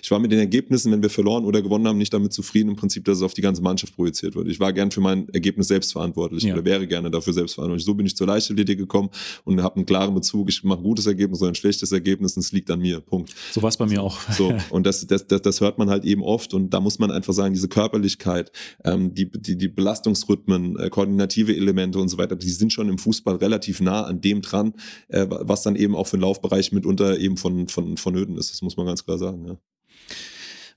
ich 0.00 0.10
war 0.12 0.20
mit 0.20 0.30
den 0.30 0.38
Ergebnissen, 0.38 0.92
wenn 0.92 1.02
wir 1.02 1.07
verloren 1.08 1.44
oder 1.44 1.62
gewonnen 1.62 1.86
haben, 1.86 1.98
nicht 1.98 2.12
damit 2.12 2.32
zufrieden, 2.32 2.70
im 2.70 2.76
Prinzip, 2.76 3.04
dass 3.04 3.18
es 3.18 3.22
auf 3.22 3.34
die 3.34 3.42
ganze 3.42 3.62
Mannschaft 3.62 3.94
projiziert 3.96 4.34
wird. 4.34 4.48
Ich 4.48 4.60
war 4.60 4.72
gern 4.72 4.90
für 4.90 5.00
mein 5.00 5.28
Ergebnis 5.30 5.68
selbstverantwortlich 5.68 6.44
ja. 6.44 6.54
oder 6.54 6.64
wäre 6.64 6.86
gerne 6.86 7.10
dafür 7.10 7.32
selbstverantwortlich. 7.32 7.84
So 7.84 7.94
bin 7.94 8.06
ich 8.06 8.16
zur 8.16 8.26
Leichtathletik 8.26 8.78
gekommen 8.78 9.10
und 9.44 9.62
habe 9.62 9.76
einen 9.76 9.86
klaren 9.86 10.14
Bezug. 10.14 10.48
Ich 10.48 10.62
mache 10.64 10.80
ein 10.80 10.84
gutes 10.84 11.06
Ergebnis 11.06 11.40
oder 11.40 11.50
ein 11.50 11.54
schlechtes 11.54 11.92
Ergebnis 11.92 12.36
und 12.36 12.40
es 12.40 12.52
liegt 12.52 12.70
an 12.70 12.80
mir. 12.80 13.00
Punkt. 13.00 13.34
So 13.52 13.62
war 13.62 13.68
es 13.68 13.76
bei 13.76 13.86
mir 13.86 14.02
auch. 14.02 14.18
So, 14.30 14.54
und 14.70 14.86
das, 14.86 15.06
das, 15.06 15.26
das, 15.26 15.42
das 15.42 15.60
hört 15.60 15.78
man 15.78 15.90
halt 15.90 16.04
eben 16.04 16.22
oft 16.22 16.54
und 16.54 16.70
da 16.70 16.80
muss 16.80 16.98
man 16.98 17.10
einfach 17.10 17.32
sagen, 17.32 17.54
diese 17.54 17.68
Körperlichkeit, 17.68 18.52
ähm, 18.84 19.14
die, 19.14 19.30
die, 19.30 19.56
die 19.56 19.68
Belastungsrhythmen, 19.68 20.78
äh, 20.78 20.90
koordinative 20.90 21.54
Elemente 21.54 21.98
und 21.98 22.08
so 22.08 22.18
weiter, 22.18 22.36
die 22.36 22.50
sind 22.50 22.72
schon 22.72 22.88
im 22.88 22.98
Fußball 22.98 23.36
relativ 23.36 23.80
nah 23.80 24.02
an 24.02 24.20
dem 24.20 24.42
dran, 24.42 24.74
äh, 25.08 25.26
was 25.28 25.62
dann 25.62 25.76
eben 25.76 25.94
auch 25.94 26.06
für 26.06 26.16
den 26.16 26.22
Laufbereich 26.22 26.72
mitunter 26.72 27.18
eben 27.18 27.36
von, 27.36 27.68
von, 27.68 27.96
vonnöten 27.96 28.36
ist. 28.36 28.52
Das 28.52 28.62
muss 28.62 28.76
man 28.76 28.86
ganz 28.86 29.04
klar 29.04 29.18
sagen. 29.18 29.46
Ja. 29.46 29.58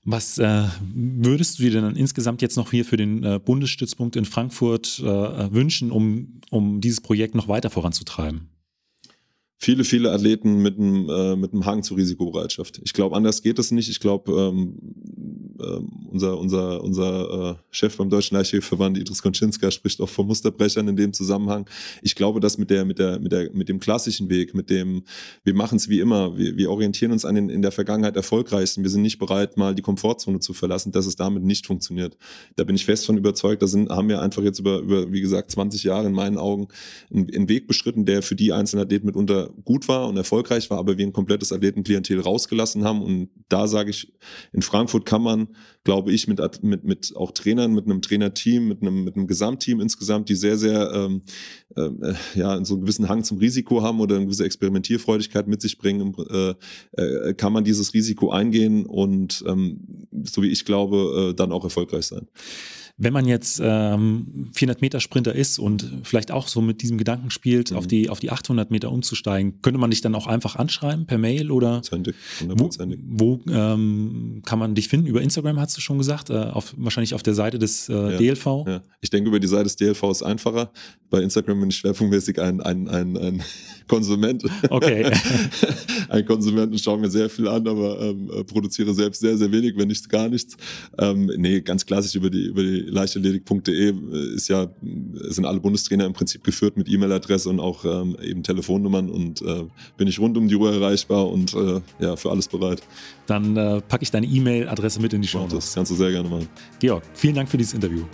Was 0.04 0.38
äh, 0.38 0.64
würdest 0.92 1.58
du 1.58 1.62
dir 1.62 1.80
denn 1.80 1.94
insgesamt 1.94 2.42
jetzt 2.42 2.56
noch 2.56 2.72
hier 2.72 2.84
für 2.84 2.96
den 2.96 3.22
äh, 3.22 3.38
Bundesstützpunkt 3.38 4.16
in 4.16 4.24
Frankfurt 4.24 4.98
äh, 4.98 5.52
wünschen, 5.52 5.92
um, 5.92 6.40
um 6.50 6.80
dieses 6.80 7.00
Projekt 7.00 7.36
noch 7.36 7.46
weiter 7.46 7.70
voranzutreiben? 7.70 8.51
Viele, 9.62 9.84
viele 9.84 10.10
Athleten 10.10 10.56
mit 10.56 10.76
einem, 10.76 11.08
äh, 11.08 11.36
mit 11.36 11.52
einem 11.52 11.64
Hang 11.64 11.84
zur 11.84 11.96
Risikobereitschaft. 11.96 12.80
Ich 12.84 12.92
glaube, 12.92 13.14
anders 13.14 13.42
geht 13.42 13.60
es 13.60 13.70
nicht. 13.70 13.88
Ich 13.88 14.00
glaube, 14.00 14.32
ähm, 14.32 14.76
äh, 15.60 15.78
unser, 16.10 16.36
unser, 16.36 16.82
unser 16.82 17.50
äh, 17.50 17.54
Chef 17.70 17.96
beim 17.96 18.10
Deutschen 18.10 18.36
Leichtathletikverband, 18.36 18.98
Idris 18.98 19.22
Konczynska, 19.22 19.70
spricht 19.70 20.00
auch 20.00 20.08
von 20.08 20.26
Musterbrechern 20.26 20.88
in 20.88 20.96
dem 20.96 21.12
Zusammenhang. 21.12 21.68
Ich 22.02 22.16
glaube, 22.16 22.40
dass 22.40 22.58
mit 22.58 22.70
der, 22.70 22.84
mit 22.84 22.98
der, 22.98 23.20
mit 23.20 23.30
der, 23.30 23.52
mit 23.52 23.68
dem 23.68 23.78
klassischen 23.78 24.28
Weg, 24.28 24.52
mit 24.52 24.68
dem, 24.68 25.04
wir 25.44 25.54
machen 25.54 25.76
es 25.76 25.88
wie 25.88 26.00
immer, 26.00 26.36
wir, 26.36 26.56
wir 26.56 26.68
orientieren 26.68 27.12
uns 27.12 27.24
an 27.24 27.36
den 27.36 27.48
in 27.48 27.62
der 27.62 27.70
Vergangenheit 27.70 28.16
erfolgreichsten. 28.16 28.82
Wir 28.82 28.90
sind 28.90 29.02
nicht 29.02 29.20
bereit, 29.20 29.56
mal 29.56 29.76
die 29.76 29.82
Komfortzone 29.82 30.40
zu 30.40 30.54
verlassen, 30.54 30.90
dass 30.90 31.06
es 31.06 31.14
damit 31.14 31.44
nicht 31.44 31.68
funktioniert. 31.68 32.16
Da 32.56 32.64
bin 32.64 32.74
ich 32.74 32.84
fest 32.84 33.06
von 33.06 33.16
überzeugt. 33.16 33.62
Da 33.62 33.68
sind, 33.68 33.90
haben 33.90 34.08
wir 34.08 34.20
einfach 34.20 34.42
jetzt 34.42 34.58
über, 34.58 34.80
über, 34.80 35.12
wie 35.12 35.20
gesagt, 35.20 35.52
20 35.52 35.84
Jahre 35.84 36.08
in 36.08 36.14
meinen 36.14 36.36
Augen 36.36 36.66
einen, 37.14 37.32
einen 37.32 37.48
Weg 37.48 37.68
beschritten, 37.68 38.06
der 38.06 38.22
für 38.22 38.34
die 38.34 38.52
einzelnen 38.52 38.84
Athleten 38.84 39.06
mitunter 39.06 39.51
gut 39.64 39.88
war 39.88 40.08
und 40.08 40.16
erfolgreich 40.16 40.70
war, 40.70 40.78
aber 40.78 40.98
wir 40.98 41.06
ein 41.06 41.12
komplettes 41.12 41.52
Athletenklientel 41.52 42.20
rausgelassen 42.20 42.84
haben 42.84 43.02
und 43.02 43.30
da 43.48 43.66
sage 43.66 43.90
ich, 43.90 44.12
in 44.52 44.62
Frankfurt 44.62 45.06
kann 45.06 45.22
man, 45.22 45.48
glaube 45.84 46.12
ich, 46.12 46.28
mit, 46.28 46.40
mit, 46.62 46.84
mit 46.84 47.12
auch 47.16 47.32
Trainern, 47.32 47.72
mit 47.72 47.86
einem 47.86 48.02
Trainerteam, 48.02 48.68
mit 48.68 48.82
einem, 48.82 49.04
mit 49.04 49.16
einem 49.16 49.26
Gesamtteam 49.26 49.80
insgesamt, 49.80 50.28
die 50.28 50.34
sehr, 50.34 50.56
sehr 50.56 50.92
ähm, 50.92 51.22
äh, 51.76 52.14
ja, 52.34 52.64
so 52.64 52.74
einen 52.74 52.82
gewissen 52.82 53.08
Hang 53.08 53.24
zum 53.24 53.38
Risiko 53.38 53.82
haben 53.82 54.00
oder 54.00 54.16
eine 54.16 54.26
gewisse 54.26 54.44
Experimentierfreudigkeit 54.44 55.46
mit 55.48 55.60
sich 55.62 55.78
bringen, 55.78 56.14
äh, 56.30 56.54
äh, 57.00 57.34
kann 57.34 57.52
man 57.52 57.64
dieses 57.64 57.94
Risiko 57.94 58.30
eingehen 58.30 58.86
und 58.86 59.44
ähm, 59.46 60.06
so 60.24 60.42
wie 60.42 60.50
ich 60.50 60.64
glaube, 60.64 61.30
äh, 61.30 61.34
dann 61.34 61.52
auch 61.52 61.64
erfolgreich 61.64 62.06
sein. 62.06 62.28
Wenn 63.02 63.12
man 63.12 63.26
jetzt 63.26 63.60
ähm, 63.60 64.50
400 64.52 64.80
Meter 64.80 65.00
Sprinter 65.00 65.34
ist 65.34 65.58
und 65.58 65.90
vielleicht 66.04 66.30
auch 66.30 66.46
so 66.46 66.60
mit 66.60 66.82
diesem 66.82 66.98
Gedanken 66.98 67.30
spielt, 67.30 67.72
mhm. 67.72 67.76
auf, 67.76 67.88
die, 67.88 68.08
auf 68.08 68.20
die 68.20 68.30
800 68.30 68.70
Meter 68.70 68.92
umzusteigen, 68.92 69.60
könnte 69.60 69.80
man 69.80 69.90
dich 69.90 70.02
dann 70.02 70.14
auch 70.14 70.28
einfach 70.28 70.54
anschreiben 70.54 71.06
per 71.06 71.18
Mail 71.18 71.50
oder? 71.50 71.82
Wo, 72.46 72.70
wo 73.08 73.40
ähm, 73.50 74.42
kann 74.44 74.60
man 74.60 74.76
dich 74.76 74.86
finden? 74.86 75.08
Über 75.08 75.20
Instagram 75.20 75.58
hast 75.58 75.76
du 75.76 75.80
schon 75.80 75.98
gesagt, 75.98 76.30
äh, 76.30 76.34
auf, 76.34 76.74
wahrscheinlich 76.76 77.14
auf 77.14 77.24
der 77.24 77.34
Seite 77.34 77.58
des 77.58 77.88
äh, 77.88 77.92
ja, 77.92 78.16
DLV. 78.18 78.46
Ja. 78.68 78.82
Ich 79.00 79.10
denke, 79.10 79.28
über 79.28 79.40
die 79.40 79.48
Seite 79.48 79.64
des 79.64 79.74
DLV 79.74 80.02
ist 80.04 80.22
einfacher. 80.22 80.70
Bei 81.10 81.20
Instagram 81.20 81.58
bin 81.58 81.70
ich 81.70 81.76
schwerpunktmäßig 81.78 82.40
ein, 82.40 82.60
ein, 82.60 82.88
ein, 82.88 83.16
ein 83.16 83.42
Konsument. 83.88 84.44
Okay. 84.70 85.10
ein 86.08 86.24
Konsument 86.24 86.70
und 86.70 86.78
schaue 86.78 86.98
mir 86.98 87.10
sehr 87.10 87.28
viel 87.28 87.48
an, 87.48 87.66
aber 87.66 88.00
ähm, 88.00 88.30
äh, 88.32 88.44
produziere 88.44 88.94
selbst 88.94 89.20
sehr, 89.20 89.36
sehr 89.36 89.50
wenig, 89.50 89.76
wenn 89.76 89.88
nicht 89.88 90.08
gar 90.08 90.28
nichts. 90.28 90.56
Ähm, 90.98 91.30
nee, 91.36 91.60
ganz 91.60 91.84
klassisch 91.84 92.14
über 92.14 92.30
die, 92.30 92.46
über 92.46 92.62
die 92.62 92.91
leichterledig.de 92.92 93.90
äh, 93.90 94.34
ist 94.34 94.48
ja, 94.48 94.68
sind 95.28 95.46
alle 95.46 95.60
Bundestrainer 95.60 96.04
im 96.06 96.12
Prinzip 96.12 96.44
geführt 96.44 96.76
mit 96.76 96.88
E-Mail-Adresse 96.88 97.48
und 97.48 97.58
auch 97.58 97.84
ähm, 97.84 98.16
eben 98.22 98.42
Telefonnummern 98.42 99.10
und 99.10 99.42
äh, 99.42 99.64
bin 99.96 100.08
ich 100.08 100.20
rund 100.20 100.36
um 100.36 100.48
die 100.48 100.56
Uhr 100.56 100.72
erreichbar 100.72 101.28
und 101.28 101.54
äh, 101.54 101.80
ja, 101.98 102.16
für 102.16 102.30
alles 102.30 102.48
bereit. 102.48 102.82
Dann 103.26 103.56
äh, 103.56 103.80
packe 103.80 104.02
ich 104.02 104.10
deine 104.10 104.26
E-Mail-Adresse 104.26 105.00
mit 105.00 105.12
in 105.12 105.22
die 105.22 105.28
Show. 105.28 105.46
Das 105.50 105.74
kannst 105.74 105.90
du 105.90 105.96
sehr 105.96 106.10
gerne 106.10 106.28
machen. 106.28 106.48
Georg, 106.78 107.02
vielen 107.14 107.34
Dank 107.34 107.48
für 107.48 107.56
dieses 107.56 107.74
Interview. 107.74 108.04